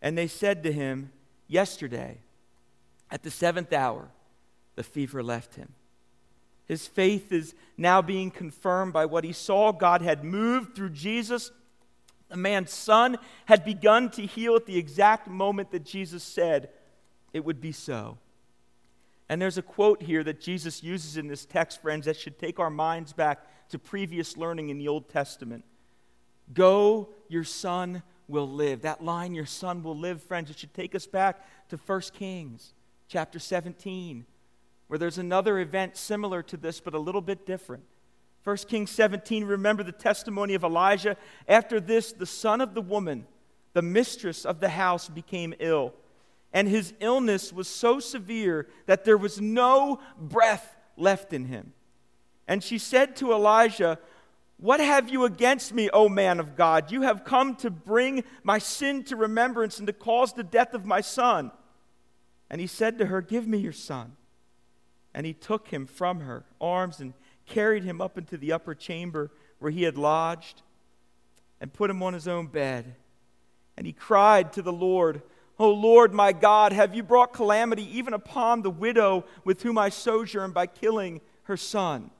And 0.03 0.19
they 0.19 0.27
said 0.27 0.63
to 0.65 0.71
him, 0.71 1.11
Yesterday, 1.49 2.19
at 3.11 3.23
the 3.23 3.31
seventh 3.31 3.73
hour, 3.73 4.11
the 4.75 4.83
fever 4.83 5.23
left 5.23 5.55
him. 5.55 5.73
His 6.67 6.87
faith 6.87 7.33
is 7.33 7.55
now 7.79 8.03
being 8.03 8.31
confirmed 8.31 8.93
by 8.93 9.07
what 9.07 9.25
he 9.25 9.33
saw. 9.33 9.73
God 9.73 10.03
had 10.03 10.23
moved 10.23 10.77
through 10.77 10.91
Jesus. 10.91 11.51
The 12.29 12.37
man's 12.37 12.73
son 12.73 13.17
had 13.47 13.65
begun 13.65 14.11
to 14.11 14.27
heal 14.27 14.55
at 14.57 14.67
the 14.67 14.77
exact 14.77 15.27
moment 15.27 15.71
that 15.71 15.83
Jesus 15.83 16.23
said 16.23 16.69
it 17.33 17.43
would 17.43 17.63
be 17.63 17.73
so. 17.73 18.19
And 19.31 19.41
there's 19.41 19.57
a 19.57 19.63
quote 19.63 20.03
here 20.03 20.23
that 20.25 20.43
Jesus 20.43 20.83
uses 20.83 21.17
in 21.17 21.27
this 21.27 21.47
text, 21.47 21.81
friends, 21.81 22.05
that 22.05 22.19
should 22.19 22.39
take 22.39 22.61
our 22.61 22.69
minds 22.69 23.15
back 23.15 23.47
to 23.71 23.79
previous 23.79 24.37
learning 24.37 24.69
in 24.69 24.77
the 24.77 24.89
Old 24.89 25.09
Testament. 25.09 25.65
Go, 26.53 27.11
your 27.29 27.45
son 27.45 28.03
will 28.29 28.49
live. 28.49 28.83
That 28.83 29.05
line, 29.05 29.35
your 29.35 29.47
son 29.47 29.83
will 29.83 29.97
live, 29.97 30.23
friends, 30.23 30.51
it 30.51 30.59
should 30.59 30.75
take 30.75 30.95
us 30.95 31.07
back 31.07 31.45
to 31.69 31.77
1 31.77 32.01
Kings 32.13 32.75
chapter 33.09 33.39
17, 33.39 34.27
where 34.89 34.99
there's 34.99 35.19
another 35.19 35.59
event 35.59 35.97
similar 35.97 36.43
to 36.43 36.57
this, 36.57 36.81
but 36.81 36.95
a 36.95 36.99
little 36.99 37.21
bit 37.21 37.47
different. 37.47 37.85
1 38.45 38.57
Kings 38.69 38.91
17, 38.91 39.45
remember 39.45 39.83
the 39.83 39.93
testimony 39.93 40.55
of 40.55 40.65
Elijah. 40.65 41.17
After 41.49 41.81
this, 41.81 42.13
the 42.13 42.27
son 42.27 42.61
of 42.61 42.75
the 42.75 42.83
woman, 42.83 43.27
the 43.73 43.83
mistress 43.83 44.45
of 44.45 44.61
the 44.61 44.69
house, 44.69 45.09
became 45.09 45.55
ill. 45.59 45.93
And 46.53 46.69
his 46.69 46.95
illness 47.01 47.53
was 47.53 47.69
so 47.69 47.99
severe 47.99 48.69
that 48.87 49.05
there 49.05 49.19
was 49.19 49.41
no 49.41 49.99
breath 50.19 50.77
left 50.97 51.33
in 51.33 51.47
him. 51.47 51.73
And 52.49 52.63
she 52.63 52.79
said 52.79 53.17
to 53.17 53.33
Elijah, 53.33 53.99
what 54.59 54.81
have 54.81 55.11
you 55.11 55.25
against 55.25 55.75
me, 55.75 55.91
O 55.91 56.09
man 56.09 56.41
of 56.41 56.57
God? 56.57 56.91
You 56.91 57.03
have 57.03 57.25
come 57.25 57.57
to 57.57 57.71
bring 57.71 58.25
my 58.43 58.59
sin 58.59 59.05
to 59.05 59.17
remembrance 59.17 59.79
and 59.79 59.87
to 59.87 59.93
cause 59.93 60.33
the 60.33 60.43
death 60.43 60.73
of 60.73 60.87
my 60.87 61.03
son. 61.03 61.51
And 62.49 62.61
he 62.61 62.67
said 62.67 62.99
to 62.99 63.07
her, 63.07 63.21
Give 63.21 63.47
me 63.47 63.59
your 63.59 63.73
son. 63.73 64.17
And 65.13 65.27
he 65.27 65.35
took 65.35 65.69
him 65.69 65.87
from 65.87 66.21
her 66.21 66.45
arms 66.61 67.01
and 67.01 67.13
carried 67.45 67.85
him 67.85 68.01
up 68.01 68.17
into 68.17 68.37
the 68.37 68.53
upper 68.53 68.75
chamber 68.75 69.31
where 69.59 69.71
he 69.71 69.83
had 69.83 69.99
lodged 69.99 70.63
and 71.61 71.73
put 71.73 71.91
him 71.91 72.03
on 72.03 72.15
his 72.15 72.29
own 72.29 72.47
bed. 72.47 72.95
And 73.77 73.87
he 73.87 73.93
cried 73.93 74.53
to 74.55 74.63
the 74.63 74.73
Lord, 74.73 75.23
O 75.59 75.71
Lord 75.71 76.15
my 76.15 76.33
God, 76.33 76.73
have 76.73 76.95
you 76.95 77.03
brought 77.03 77.33
calamity 77.33 77.99
even 77.99 78.15
upon 78.15 78.63
the 78.63 78.71
widow 78.71 79.25
with 79.45 79.63
whom 79.63 79.77
I 79.79 79.91
sojourn 79.91 80.53
by 80.53 80.67
killing 80.67 81.21
her 81.45 81.57
son? 81.57 82.11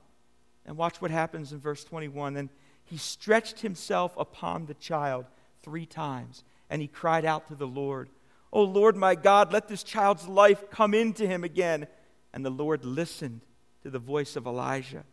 And 0.67 0.77
watch 0.77 1.01
what 1.01 1.11
happens 1.11 1.53
in 1.53 1.59
verse 1.59 1.83
21. 1.83 2.33
Then 2.35 2.49
he 2.83 2.97
stretched 2.97 3.61
himself 3.61 4.13
upon 4.17 4.65
the 4.65 4.73
child 4.75 5.25
three 5.63 5.85
times, 5.85 6.43
and 6.69 6.81
he 6.81 6.87
cried 6.87 7.25
out 7.25 7.47
to 7.47 7.55
the 7.55 7.67
Lord, 7.67 8.09
O 8.51 8.63
Lord 8.63 8.95
my 8.95 9.15
God, 9.15 9.51
let 9.51 9.67
this 9.67 9.83
child's 9.83 10.27
life 10.27 10.69
come 10.69 10.93
into 10.93 11.27
him 11.27 11.43
again. 11.43 11.87
And 12.33 12.45
the 12.45 12.49
Lord 12.49 12.85
listened 12.85 13.41
to 13.83 13.89
the 13.89 13.99
voice 13.99 14.35
of 14.35 14.45
Elijah. 14.45 15.03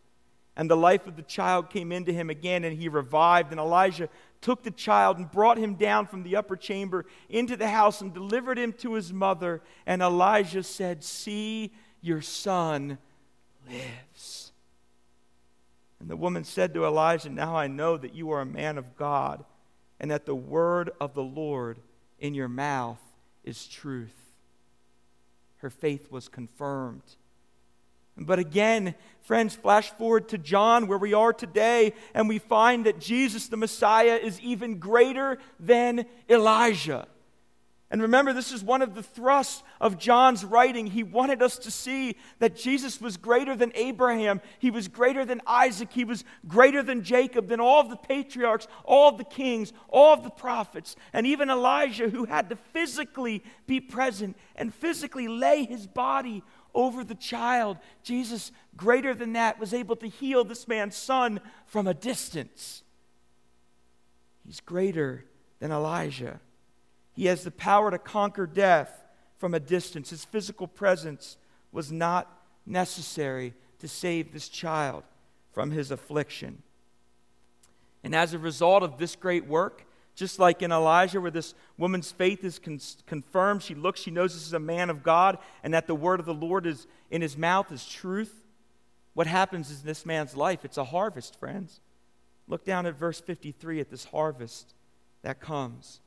And 0.56 0.70
the 0.70 0.76
life 0.76 1.06
of 1.06 1.16
the 1.16 1.22
child 1.22 1.70
came 1.70 1.90
into 1.90 2.12
him 2.12 2.30
again, 2.30 2.64
and 2.64 2.76
he 2.76 2.88
revived. 2.88 3.50
And 3.50 3.58
Elijah 3.58 4.08
took 4.40 4.62
the 4.62 4.70
child 4.70 5.18
and 5.18 5.30
brought 5.30 5.58
him 5.58 5.74
down 5.74 6.06
from 6.06 6.22
the 6.22 6.36
upper 6.36 6.54
chamber 6.54 7.06
into 7.28 7.56
the 7.56 7.68
house 7.68 8.00
and 8.00 8.14
delivered 8.14 8.58
him 8.58 8.72
to 8.74 8.94
his 8.94 9.12
mother. 9.12 9.62
And 9.84 10.00
Elijah 10.00 10.62
said, 10.62 11.02
See, 11.02 11.72
your 12.00 12.20
son 12.20 12.98
lives. 13.68 14.43
And 16.04 16.10
the 16.10 16.16
woman 16.18 16.44
said 16.44 16.74
to 16.74 16.84
Elijah, 16.84 17.30
Now 17.30 17.56
I 17.56 17.66
know 17.66 17.96
that 17.96 18.14
you 18.14 18.30
are 18.32 18.42
a 18.42 18.44
man 18.44 18.76
of 18.76 18.94
God, 18.94 19.42
and 19.98 20.10
that 20.10 20.26
the 20.26 20.34
word 20.34 20.90
of 21.00 21.14
the 21.14 21.22
Lord 21.22 21.78
in 22.18 22.34
your 22.34 22.46
mouth 22.46 23.00
is 23.42 23.66
truth. 23.66 24.12
Her 25.60 25.70
faith 25.70 26.12
was 26.12 26.28
confirmed. 26.28 27.00
But 28.18 28.38
again, 28.38 28.94
friends, 29.22 29.54
flash 29.54 29.88
forward 29.92 30.28
to 30.28 30.36
John, 30.36 30.88
where 30.88 30.98
we 30.98 31.14
are 31.14 31.32
today, 31.32 31.94
and 32.12 32.28
we 32.28 32.38
find 32.38 32.84
that 32.84 33.00
Jesus, 33.00 33.48
the 33.48 33.56
Messiah, 33.56 34.20
is 34.22 34.38
even 34.40 34.78
greater 34.78 35.38
than 35.58 36.04
Elijah. 36.28 37.08
And 37.94 38.02
remember, 38.02 38.32
this 38.32 38.50
is 38.50 38.64
one 38.64 38.82
of 38.82 38.96
the 38.96 39.04
thrusts 39.04 39.62
of 39.80 40.00
John's 40.00 40.44
writing. 40.44 40.88
He 40.88 41.04
wanted 41.04 41.40
us 41.40 41.58
to 41.58 41.70
see 41.70 42.16
that 42.40 42.56
Jesus 42.56 43.00
was 43.00 43.16
greater 43.16 43.54
than 43.54 43.70
Abraham, 43.76 44.40
he 44.58 44.72
was 44.72 44.88
greater 44.88 45.24
than 45.24 45.40
Isaac, 45.46 45.92
he 45.92 46.04
was 46.04 46.24
greater 46.48 46.82
than 46.82 47.04
Jacob, 47.04 47.46
than 47.46 47.60
all 47.60 47.80
of 47.80 47.90
the 47.90 47.96
patriarchs, 47.96 48.66
all 48.82 49.10
of 49.10 49.18
the 49.18 49.22
kings, 49.22 49.72
all 49.88 50.12
of 50.12 50.24
the 50.24 50.30
prophets, 50.30 50.96
and 51.12 51.24
even 51.24 51.48
Elijah, 51.48 52.08
who 52.08 52.24
had 52.24 52.48
to 52.48 52.56
physically 52.56 53.44
be 53.68 53.78
present 53.78 54.36
and 54.56 54.74
physically 54.74 55.28
lay 55.28 55.64
his 55.64 55.86
body 55.86 56.42
over 56.74 57.04
the 57.04 57.14
child. 57.14 57.78
Jesus, 58.02 58.50
greater 58.76 59.14
than 59.14 59.34
that, 59.34 59.60
was 59.60 59.72
able 59.72 59.94
to 59.94 60.08
heal 60.08 60.42
this 60.42 60.66
man's 60.66 60.96
son 60.96 61.38
from 61.64 61.86
a 61.86 61.94
distance. 61.94 62.82
He's 64.44 64.58
greater 64.58 65.26
than 65.60 65.70
Elijah. 65.70 66.40
He 67.14 67.26
has 67.26 67.44
the 67.44 67.50
power 67.50 67.90
to 67.90 67.98
conquer 67.98 68.46
death 68.46 69.04
from 69.38 69.54
a 69.54 69.60
distance. 69.60 70.10
His 70.10 70.24
physical 70.24 70.66
presence 70.66 71.36
was 71.72 71.90
not 71.90 72.30
necessary 72.66 73.54
to 73.78 73.88
save 73.88 74.32
this 74.32 74.48
child 74.48 75.04
from 75.52 75.70
his 75.70 75.90
affliction. 75.90 76.62
And 78.02 78.14
as 78.14 78.34
a 78.34 78.38
result 78.38 78.82
of 78.82 78.98
this 78.98 79.16
great 79.16 79.46
work, 79.46 79.86
just 80.14 80.38
like 80.38 80.62
in 80.62 80.72
Elijah, 80.72 81.20
where 81.20 81.30
this 81.30 81.54
woman's 81.76 82.12
faith 82.12 82.44
is 82.44 82.58
con- 82.58 82.80
confirmed, 83.06 83.62
she 83.62 83.74
looks, 83.74 84.00
she 84.00 84.10
knows 84.10 84.34
this 84.34 84.46
is 84.46 84.52
a 84.52 84.60
man 84.60 84.90
of 84.90 85.02
God, 85.02 85.38
and 85.62 85.74
that 85.74 85.86
the 85.86 85.94
word 85.94 86.20
of 86.20 86.26
the 86.26 86.34
Lord 86.34 86.66
is 86.66 86.86
in 87.10 87.22
his 87.22 87.36
mouth 87.36 87.72
is 87.72 87.86
truth. 87.86 88.42
What 89.14 89.26
happens 89.26 89.70
in 89.70 89.86
this 89.86 90.04
man's 90.04 90.36
life? 90.36 90.64
It's 90.64 90.76
a 90.76 90.84
harvest, 90.84 91.38
friends. 91.38 91.80
Look 92.46 92.64
down 92.64 92.86
at 92.86 92.98
verse 92.98 93.20
53 93.20 93.80
at 93.80 93.90
this 93.90 94.04
harvest 94.04 94.74
that 95.22 95.40
comes 95.40 96.00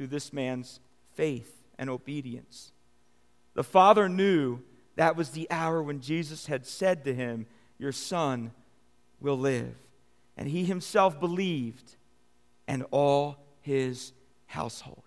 through 0.00 0.06
this 0.06 0.32
man's 0.32 0.80
faith 1.12 1.62
and 1.78 1.90
obedience. 1.90 2.72
The 3.52 3.62
father 3.62 4.08
knew 4.08 4.60
that 4.96 5.14
was 5.14 5.28
the 5.28 5.46
hour 5.50 5.82
when 5.82 6.00
Jesus 6.00 6.46
had 6.46 6.64
said 6.64 7.04
to 7.04 7.12
him, 7.12 7.44
Your 7.78 7.92
son 7.92 8.52
will 9.20 9.36
live. 9.36 9.74
And 10.38 10.48
he 10.48 10.64
himself 10.64 11.20
believed, 11.20 11.96
and 12.66 12.86
all 12.90 13.44
his 13.60 14.14
household. 14.46 15.04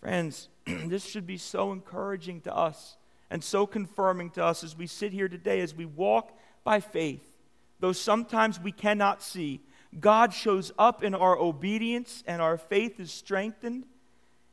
Friends, 0.00 0.48
this 0.64 1.04
should 1.04 1.26
be 1.26 1.36
so 1.36 1.70
encouraging 1.70 2.40
to 2.40 2.56
us 2.56 2.96
and 3.30 3.44
so 3.44 3.66
confirming 3.66 4.30
to 4.30 4.42
us 4.42 4.64
as 4.64 4.74
we 4.74 4.86
sit 4.86 5.12
here 5.12 5.28
today, 5.28 5.60
as 5.60 5.74
we 5.74 5.84
walk 5.84 6.34
by 6.64 6.80
faith. 6.80 7.36
Though 7.80 7.92
sometimes 7.92 8.58
we 8.58 8.72
cannot 8.72 9.22
see, 9.22 9.60
God 10.00 10.34
shows 10.34 10.72
up 10.78 11.02
in 11.02 11.14
our 11.14 11.38
obedience 11.38 12.24
and 12.26 12.42
our 12.42 12.58
faith 12.58 12.98
is 12.98 13.12
strengthened, 13.12 13.86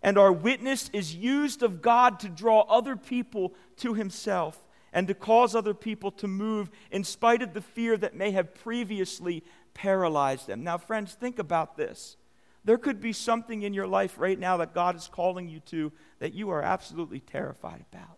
and 0.04 0.18
our 0.18 0.32
witness 0.32 0.90
is 0.94 1.16
used 1.16 1.64
of 1.64 1.82
God 1.82 2.20
to 2.22 2.30
draw 2.30 2.62
other 2.62 2.96
people 2.96 3.54
to 3.78 3.94
Himself 3.94 4.64
and 4.94 5.08
to 5.08 5.14
cause 5.14 5.56
other 5.56 5.74
people 5.74 6.12
to 6.12 6.28
move 6.28 6.70
in 6.92 7.04
spite 7.04 7.42
of 7.42 7.54
the 7.54 7.62
fear 7.62 7.96
that 7.98 8.16
may 8.16 8.32
have 8.32 8.54
previously 8.54 9.44
paralyzed 9.74 10.48
them. 10.48 10.64
Now, 10.64 10.78
friends, 10.78 11.14
think 11.14 11.40
about 11.40 11.78
this. 11.78 12.18
There 12.64 12.78
could 12.78 13.02
be 13.02 13.14
something 13.14 13.64
in 13.64 13.74
your 13.74 13.88
life 13.88 14.16
right 14.18 14.38
now 14.38 14.58
that 14.58 14.74
God 14.74 14.96
is 14.96 15.08
calling 15.08 15.48
you 15.48 15.60
to 15.62 15.92
that 16.20 16.34
you 16.34 16.50
are 16.50 16.62
absolutely 16.62 17.20
terrified 17.20 17.86
about. 17.92 18.18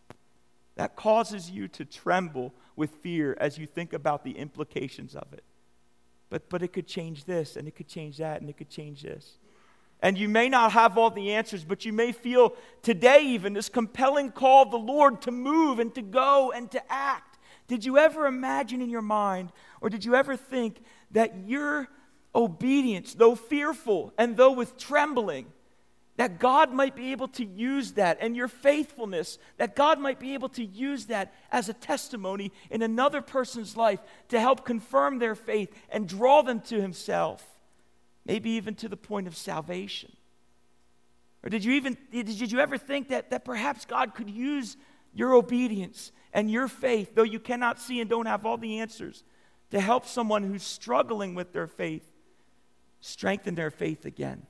That 0.76 0.95
causes 0.95 1.49
you 1.49 1.67
to 1.69 1.86
tremble 1.86 2.53
with 2.76 2.89
fear 2.95 3.38
as 3.39 3.57
you 3.57 3.67
think 3.67 3.93
about 3.93 4.24
the 4.24 4.38
implications 4.38 5.15
of 5.15 5.32
it. 5.32 5.43
But, 6.34 6.49
but 6.49 6.63
it 6.63 6.73
could 6.73 6.88
change 6.88 7.25
this, 7.25 7.57
and 7.57 7.67
it 7.67 7.75
could 7.75 7.88
change 7.88 8.17
that, 8.17 8.41
and 8.41 8.49
it 8.49 8.57
could 8.57 8.71
change 8.71 9.03
this. 9.03 9.38
And 9.99 10.17
you 10.17 10.27
may 10.27 10.49
not 10.49 10.71
have 10.71 10.97
all 10.97 11.11
the 11.11 11.31
answers, 11.31 11.63
but 11.63 11.86
you 11.86 11.93
may 11.93 12.11
feel 12.11 12.55
today, 12.81 13.23
even, 13.23 13.53
this 13.53 13.69
compelling 13.69 14.31
call 14.31 14.63
of 14.63 14.71
the 14.71 14.79
Lord 14.79 15.21
to 15.21 15.31
move 15.31 15.77
and 15.77 15.93
to 15.93 16.01
go 16.01 16.51
and 16.51 16.71
to 16.71 16.81
act. 16.91 17.38
Did 17.67 17.86
you 17.86 17.99
ever 17.99 18.25
imagine 18.25 18.81
in 18.81 18.89
your 18.89 19.03
mind, 19.03 19.51
or 19.79 19.91
did 19.91 20.03
you 20.03 20.15
ever 20.15 20.36
think 20.36 20.81
that 21.11 21.47
your 21.47 21.88
obedience, 22.34 23.13
though 23.13 23.36
fearful 23.36 24.11
and 24.17 24.36
though 24.36 24.53
with 24.53 24.75
trembling, 24.75 25.53
that 26.18 26.39
God 26.39 26.72
might 26.72 26.95
be 26.95 27.11
able 27.11 27.28
to 27.30 27.45
use 27.45 27.93
that, 27.93 28.20
and 28.22 28.36
your 28.36 28.47
faithfulness, 28.47 29.39
that 29.57 29.76
God 29.76 29.99
might 29.99 30.20
be 30.20 30.36
able 30.36 30.49
to 30.49 30.64
use 30.64 31.05
that 31.05 31.34
as 31.51 31.70
a 31.70 31.74
testimony 31.74 32.51
in 32.70 32.82
another 32.84 33.22
person's 33.22 33.76
life 33.76 33.99
to 34.30 34.39
help 34.39 34.64
confirm 34.64 35.18
their 35.18 35.36
faith 35.36 35.74
and 35.89 36.07
draw 36.07 36.43
them 36.43 36.59
to 36.61 36.80
Himself, 36.80 37.43
maybe 38.26 38.51
even 38.51 38.76
to 38.76 38.88
the 38.88 38.97
point 38.97 39.28
of 39.28 39.36
salvation. 39.36 40.11
Or 41.43 41.49
did 41.49 41.66
you 41.66 41.74
even 41.74 41.97
did 42.11 42.51
you 42.51 42.59
ever 42.59 42.78
think 42.78 43.09
that, 43.09 43.32
that 43.32 43.43
perhaps 43.43 43.84
God 43.84 44.14
could 44.14 44.30
use 44.30 44.78
your 45.14 45.34
obedience 45.34 46.11
and 46.32 46.49
your 46.49 46.68
faith, 46.68 47.16
though 47.16 47.24
you 47.24 47.39
cannot 47.39 47.80
see 47.80 47.99
and 47.99 48.09
don't 48.09 48.28
have 48.28 48.45
all 48.45 48.57
the 48.57 48.80
answers, 48.80 49.24
to 49.72 49.80
help 49.80 50.05
someone 50.05 50.43
who's 50.43 50.64
struggling 50.64 51.36
with 51.36 51.51
their 51.53 51.68
faith 51.68 52.07
strengthen 53.01 53.55
their 53.55 53.72
faith 53.72 54.05
again 54.05 54.45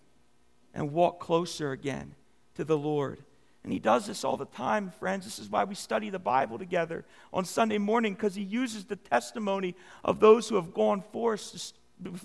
and 0.73 0.91
walk 0.91 1.19
closer 1.19 1.71
again 1.71 2.15
to 2.55 2.63
the 2.63 2.77
Lord. 2.77 3.19
And 3.63 3.71
he 3.71 3.79
does 3.79 4.07
this 4.07 4.23
all 4.23 4.35
the 4.35 4.45
time, 4.45 4.91
friends. 4.99 5.23
This 5.23 5.39
is 5.39 5.49
why 5.49 5.63
we 5.63 5.75
study 5.75 6.09
the 6.09 6.19
Bible 6.19 6.57
together 6.57 7.05
on 7.31 7.45
Sunday 7.45 7.77
morning, 7.77 8.13
because 8.13 8.35
he 8.35 8.43
uses 8.43 8.85
the 8.85 8.97
testimony 8.97 9.75
of 10.03 10.19
those 10.19 10.49
who 10.49 10.55
have 10.55 10.73
gone 10.73 11.01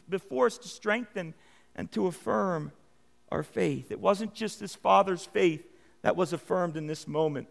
before 0.09 0.46
us 0.46 0.59
to 0.59 0.68
strengthen 0.68 1.34
and 1.76 1.92
to 1.92 2.09
affirm 2.09 2.72
our 3.30 3.44
faith. 3.44 3.92
It 3.92 4.01
wasn't 4.01 4.34
just 4.34 4.59
this 4.59 4.74
father's 4.74 5.24
faith 5.24 5.64
that 6.03 6.16
was 6.16 6.32
affirmed 6.32 6.76
in 6.76 6.88
this 6.88 7.07
moment, 7.07 7.46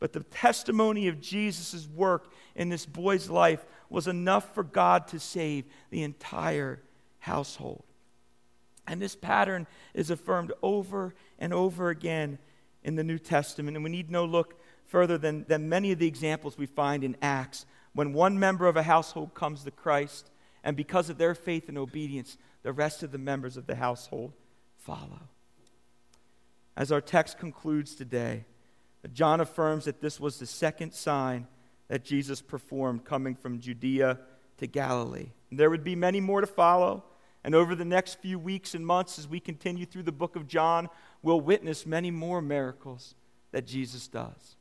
but 0.00 0.12
the 0.12 0.20
testimony 0.20 1.06
of 1.06 1.20
Jesus' 1.20 1.86
work 1.94 2.32
in 2.56 2.70
this 2.70 2.86
boy's 2.86 3.30
life 3.30 3.64
was 3.88 4.08
enough 4.08 4.52
for 4.54 4.64
God 4.64 5.06
to 5.08 5.20
save 5.20 5.64
the 5.90 6.02
entire 6.02 6.80
household. 7.20 7.84
And 8.88 9.00
this 9.00 9.14
pattern 9.14 9.66
is 9.94 10.10
affirmed 10.10 10.52
over 10.62 11.14
and 11.38 11.52
over 11.52 11.90
again 11.90 12.38
in 12.82 12.96
the 12.96 13.04
New 13.04 13.18
Testament. 13.18 13.76
And 13.76 13.84
we 13.84 13.90
need 13.90 14.10
no 14.10 14.24
look 14.24 14.58
further 14.86 15.18
than, 15.18 15.44
than 15.46 15.68
many 15.68 15.92
of 15.92 15.98
the 15.98 16.06
examples 16.08 16.56
we 16.56 16.66
find 16.66 17.04
in 17.04 17.16
Acts 17.20 17.66
when 17.92 18.12
one 18.12 18.38
member 18.38 18.66
of 18.66 18.76
a 18.76 18.82
household 18.82 19.34
comes 19.34 19.64
to 19.64 19.70
Christ, 19.70 20.30
and 20.64 20.76
because 20.76 21.10
of 21.10 21.18
their 21.18 21.34
faith 21.34 21.68
and 21.68 21.76
obedience, 21.76 22.36
the 22.62 22.72
rest 22.72 23.02
of 23.02 23.12
the 23.12 23.18
members 23.18 23.56
of 23.56 23.66
the 23.66 23.74
household 23.74 24.32
follow. 24.76 25.28
As 26.76 26.92
our 26.92 27.00
text 27.00 27.38
concludes 27.38 27.94
today, 27.94 28.44
John 29.12 29.40
affirms 29.40 29.84
that 29.86 30.00
this 30.00 30.20
was 30.20 30.38
the 30.38 30.46
second 30.46 30.92
sign 30.92 31.46
that 31.88 32.04
Jesus 32.04 32.40
performed 32.40 33.04
coming 33.04 33.34
from 33.34 33.60
Judea 33.60 34.18
to 34.58 34.66
Galilee. 34.66 35.30
And 35.50 35.58
there 35.58 35.70
would 35.70 35.84
be 35.84 35.96
many 35.96 36.20
more 36.20 36.40
to 36.40 36.46
follow. 36.46 37.04
And 37.48 37.54
over 37.54 37.74
the 37.74 37.82
next 37.82 38.20
few 38.20 38.38
weeks 38.38 38.74
and 38.74 38.86
months, 38.86 39.18
as 39.18 39.26
we 39.26 39.40
continue 39.40 39.86
through 39.86 40.02
the 40.02 40.12
book 40.12 40.36
of 40.36 40.46
John, 40.46 40.90
we'll 41.22 41.40
witness 41.40 41.86
many 41.86 42.10
more 42.10 42.42
miracles 42.42 43.14
that 43.52 43.66
Jesus 43.66 44.06
does. 44.06 44.56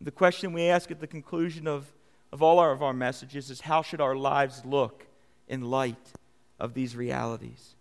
The 0.00 0.10
question 0.10 0.54
we 0.54 0.62
ask 0.62 0.90
at 0.90 1.00
the 1.00 1.06
conclusion 1.06 1.66
of, 1.66 1.92
of 2.32 2.42
all 2.42 2.58
our, 2.58 2.72
of 2.72 2.82
our 2.82 2.94
messages 2.94 3.50
is 3.50 3.60
how 3.60 3.82
should 3.82 4.00
our 4.00 4.16
lives 4.16 4.64
look 4.64 5.06
in 5.46 5.60
light 5.60 6.14
of 6.58 6.72
these 6.72 6.96
realities? 6.96 7.74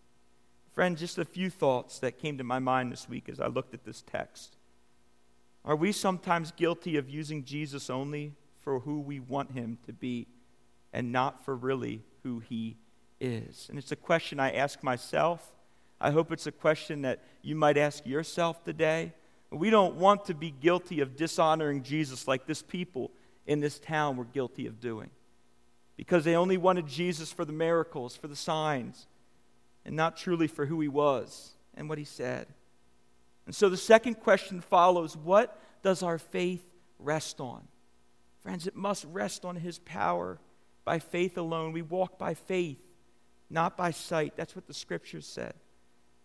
Friend, 0.74 0.98
just 0.98 1.18
a 1.18 1.24
few 1.24 1.50
thoughts 1.50 2.00
that 2.00 2.20
came 2.20 2.38
to 2.38 2.44
my 2.44 2.60
mind 2.60 2.92
this 2.92 3.08
week 3.08 3.30
as 3.30 3.40
I 3.40 3.48
looked 3.48 3.74
at 3.74 3.86
this 3.86 4.02
text. 4.02 4.58
Are 5.64 5.78
we 5.78 5.94
sometimes 5.94 6.52
guilty 6.52 6.98
of 6.98 7.10
using 7.10 7.46
Jesus 7.46 7.90
only 7.90 8.34
for 8.60 8.82
who 8.82 9.00
we 9.00 9.22
want 9.22 9.54
him 9.54 9.78
to 9.86 9.94
be 9.94 10.28
and 10.92 11.14
not 11.14 11.46
for 11.46 11.56
really 11.56 12.02
who 12.24 12.40
he 12.40 12.76
is? 13.26 13.68
And 13.70 13.78
it's 13.78 13.92
a 13.92 13.96
question 13.96 14.40
I 14.40 14.52
ask 14.52 14.84
myself. 14.84 15.52
I 16.00 16.12
hope 16.12 16.32
it's 16.32 16.48
a 16.48 16.52
question 16.52 17.02
that 17.04 17.24
you 17.42 17.56
might 17.56 17.78
ask 17.78 18.06
yourself 18.06 18.64
today. 18.64 19.14
We 19.52 19.70
don't 19.70 19.96
want 19.96 20.26
to 20.26 20.34
be 20.34 20.52
guilty 20.52 21.02
of 21.02 21.16
dishonoring 21.16 21.84
Jesus 21.84 22.28
like 22.28 22.46
this 22.46 22.62
people 22.62 23.12
in 23.46 23.60
this 23.60 23.80
town 23.80 24.18
were 24.18 24.26
guilty 24.26 24.68
of 24.68 24.80
doing 24.80 25.10
because 25.98 26.24
they 26.24 26.36
only 26.36 26.58
wanted 26.58 26.88
Jesus 26.88 27.32
for 27.32 27.46
the 27.46 27.54
miracles, 27.54 28.16
for 28.16 28.28
the 28.28 28.36
signs, 28.36 29.08
and 29.86 29.96
not 29.96 30.18
truly 30.18 30.48
for 30.48 30.66
who 30.66 30.82
he 30.82 30.88
was 30.88 31.54
and 31.76 31.88
what 31.88 31.98
he 31.98 32.04
said. 32.04 32.48
And 33.46 33.56
so 33.56 33.70
the 33.70 33.78
second 33.78 34.16
question 34.16 34.62
follows 34.62 35.16
what 35.16 35.60
does 35.84 36.04
our 36.04 36.18
faith 36.18 36.66
rest 37.00 37.40
on? 37.40 37.68
Friends, 38.42 38.68
it 38.68 38.76
must 38.76 39.06
rest 39.06 39.46
on 39.46 39.56
his 39.56 39.80
power 39.80 40.40
by 40.84 41.00
faith 41.00 41.38
alone. 41.38 41.72
We 41.72 41.82
walk 41.82 42.18
by 42.18 42.34
faith 42.34 42.80
not 43.50 43.78
by 43.78 43.92
sight. 43.92 44.34
That's 44.36 44.56
what 44.56 44.68
the 44.68 44.74
scriptures 44.74 45.26
said. 45.26 45.54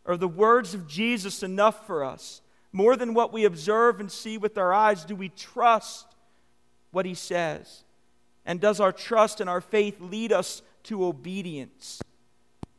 Are 0.07 0.17
the 0.17 0.29
words 0.29 0.75
of 0.75 0.89
Jesus 0.89 1.43
enough 1.43 1.87
for 1.87 2.05
us? 2.05 2.41
More 2.73 2.97
than 2.97 3.15
what 3.15 3.33
we 3.33 3.45
observe 3.45 4.01
and 4.01 4.11
see 4.11 4.39
with 4.39 4.57
our 4.57 4.73
eyes, 4.73 5.05
do 5.05 5.15
we 5.15 5.29
trust 5.29 6.07
what 6.93 7.07
he 7.07 7.15
says? 7.15 7.85
And 8.47 8.61
does 8.61 8.81
our 8.81 8.93
trust 8.93 9.41
and 9.41 9.51
our 9.51 9.61
faith 9.61 10.01
lead 10.01 10.33
us 10.33 10.63
to 10.85 11.05
obedience? 11.05 12.01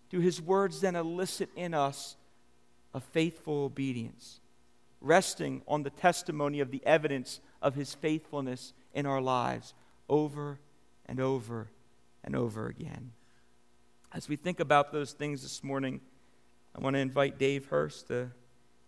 Do 0.09 0.19
his 0.19 0.41
words 0.41 0.81
then 0.81 0.95
elicit 0.95 1.49
in 1.55 1.73
us 1.73 2.15
a 2.93 2.99
faithful 2.99 3.63
obedience, 3.65 4.39
resting 4.99 5.61
on 5.67 5.83
the 5.83 5.89
testimony 5.89 6.59
of 6.59 6.71
the 6.71 6.85
evidence 6.85 7.39
of 7.61 7.75
his 7.75 7.93
faithfulness 7.93 8.73
in 8.93 9.05
our 9.05 9.21
lives 9.21 9.73
over 10.09 10.59
and 11.05 11.19
over 11.19 11.69
and 12.23 12.35
over 12.35 12.67
again? 12.67 13.11
As 14.13 14.27
we 14.27 14.35
think 14.35 14.59
about 14.59 14.91
those 14.91 15.13
things 15.13 15.41
this 15.41 15.63
morning, 15.63 16.01
I 16.75 16.81
want 16.81 16.95
to 16.95 16.99
invite 16.99 17.37
Dave 17.37 17.67
Hurst 17.67 18.07
to 18.07 18.31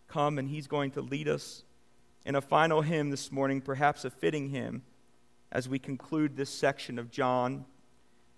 come, 0.09 0.37
and 0.37 0.49
he's 0.49 0.67
going 0.67 0.91
to 0.91 1.01
lead 1.01 1.29
us 1.29 1.63
in 2.25 2.35
a 2.35 2.41
final 2.41 2.81
hymn 2.81 3.09
this 3.09 3.31
morning, 3.31 3.61
perhaps 3.61 4.03
a 4.03 4.09
fitting 4.09 4.49
hymn, 4.49 4.83
as 5.49 5.69
we 5.69 5.79
conclude 5.79 6.35
this 6.35 6.49
section 6.49 6.99
of 6.99 7.09
John, 7.09 7.63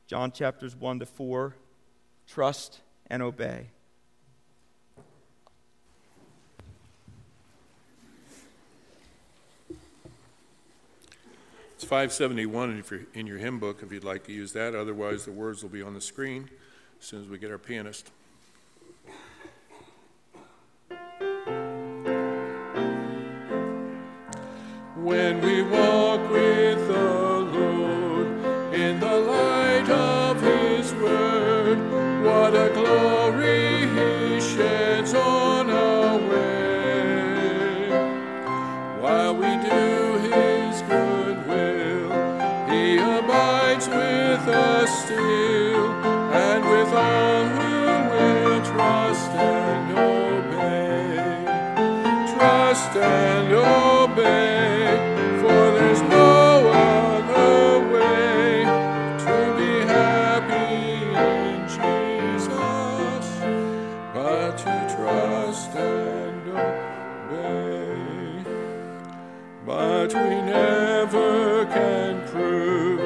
John 0.06 0.32
chapters 0.32 0.76
1 0.76 1.00
to 1.00 1.08
4 1.08 1.56
Trust 2.28 2.82
and 3.08 3.24
Obey. 3.24 3.68
It's 11.76 11.84
571 11.84 12.78
if 12.78 12.92
you're 12.92 13.02
in 13.16 13.26
your 13.26 13.40
hymn 13.40 13.58
book 13.58 13.82
if 13.82 13.92
you'd 13.92 14.04
like 14.04 14.24
to 14.26 14.32
use 14.32 14.54
that. 14.54 14.76
Otherwise, 14.76 15.26
the 15.26 15.32
words 15.32 15.64
will 15.64 15.70
be 15.72 15.82
on 15.82 15.96
the 15.96 16.02
screen 16.02 16.48
as 17.00 17.06
soon 17.06 17.22
as 17.22 17.28
we 17.28 17.38
get 17.38 17.52
our 17.52 17.58
pianist. 17.58 18.12
When 24.96 25.42
we 25.42 25.62
walk 25.62 26.32
with 26.32 26.88
the 26.88 27.40
Lord 27.54 28.28
in 28.74 29.00
the 29.00 29.16
light 29.20 29.90
of 29.90 30.42
His 30.42 30.94
word, 30.94 31.78
what 32.24 32.56
a 32.56 32.72
glory 32.74 33.88
He 33.88 34.42
sheds 34.42 35.14
on 35.14 35.70
our 35.70 36.18
way. 36.18 37.90
While 39.00 39.36
we 39.36 39.58
do 39.70 40.18
His 40.34 40.82
good 40.84 41.48
will, 41.48 42.10
He 42.72 42.98
abides 42.98 43.88
with 43.88 44.48
us 44.48 45.06
still 45.06 45.55
but 64.16 64.58
to 64.58 64.96
trust 64.96 65.72
and 65.76 66.48
obey. 67.28 67.96
But 69.66 70.14
we 70.14 70.36
never 70.42 71.66
can 71.66 72.28
prove 72.28 73.00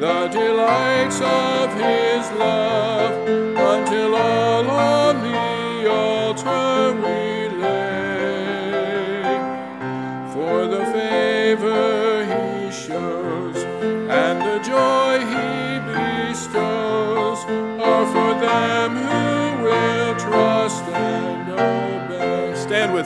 the 0.00 0.28
delights 0.28 1.20
of 1.20 1.74
His 1.74 2.30
love 2.38 3.01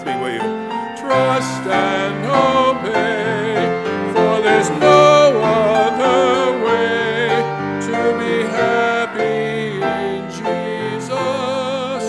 me, 0.07 0.17
will 0.21 0.33
you? 0.33 0.41
Trust 0.97 1.67
and 1.67 2.25
obey, 2.25 3.57
eh? 3.57 4.13
for 4.13 4.41
there's 4.43 4.71
no 4.71 5.43
other 5.43 6.65
way 6.65 7.29
to 7.89 7.99
be 8.21 8.35
happy 8.63 9.83
in 10.07 10.23
Jesus 10.31 12.05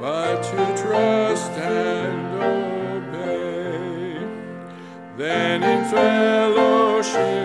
but 0.00 0.42
to 0.42 0.82
trust 0.82 1.52
and 1.52 2.42
obey. 2.42 4.26
Then 5.18 5.62
in 5.62 5.84
fellowship 5.90 7.43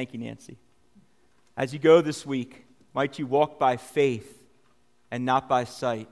Thank 0.00 0.14
you, 0.14 0.18
Nancy. 0.20 0.56
As 1.58 1.74
you 1.74 1.78
go 1.78 2.00
this 2.00 2.24
week, 2.24 2.64
might 2.94 3.18
you 3.18 3.26
walk 3.26 3.58
by 3.58 3.76
faith 3.76 4.42
and 5.10 5.26
not 5.26 5.46
by 5.46 5.64
sight, 5.64 6.08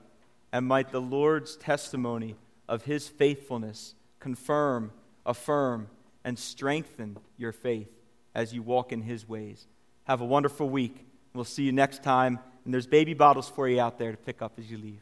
and 0.51 0.67
might 0.67 0.91
the 0.91 1.01
Lord's 1.01 1.55
testimony 1.55 2.35
of 2.67 2.83
his 2.83 3.07
faithfulness 3.07 3.95
confirm, 4.19 4.91
affirm, 5.25 5.87
and 6.23 6.37
strengthen 6.37 7.17
your 7.35 7.51
faith 7.51 7.89
as 8.35 8.53
you 8.53 8.61
walk 8.61 8.91
in 8.91 9.01
his 9.01 9.27
ways. 9.27 9.65
Have 10.03 10.21
a 10.21 10.25
wonderful 10.25 10.69
week. 10.69 11.07
We'll 11.33 11.43
see 11.43 11.63
you 11.63 11.71
next 11.71 12.03
time. 12.03 12.37
And 12.65 12.71
there's 12.71 12.85
baby 12.85 13.15
bottles 13.15 13.49
for 13.49 13.67
you 13.67 13.81
out 13.81 13.97
there 13.97 14.11
to 14.11 14.17
pick 14.17 14.43
up 14.43 14.59
as 14.59 14.69
you 14.69 14.77
leave. 14.77 15.01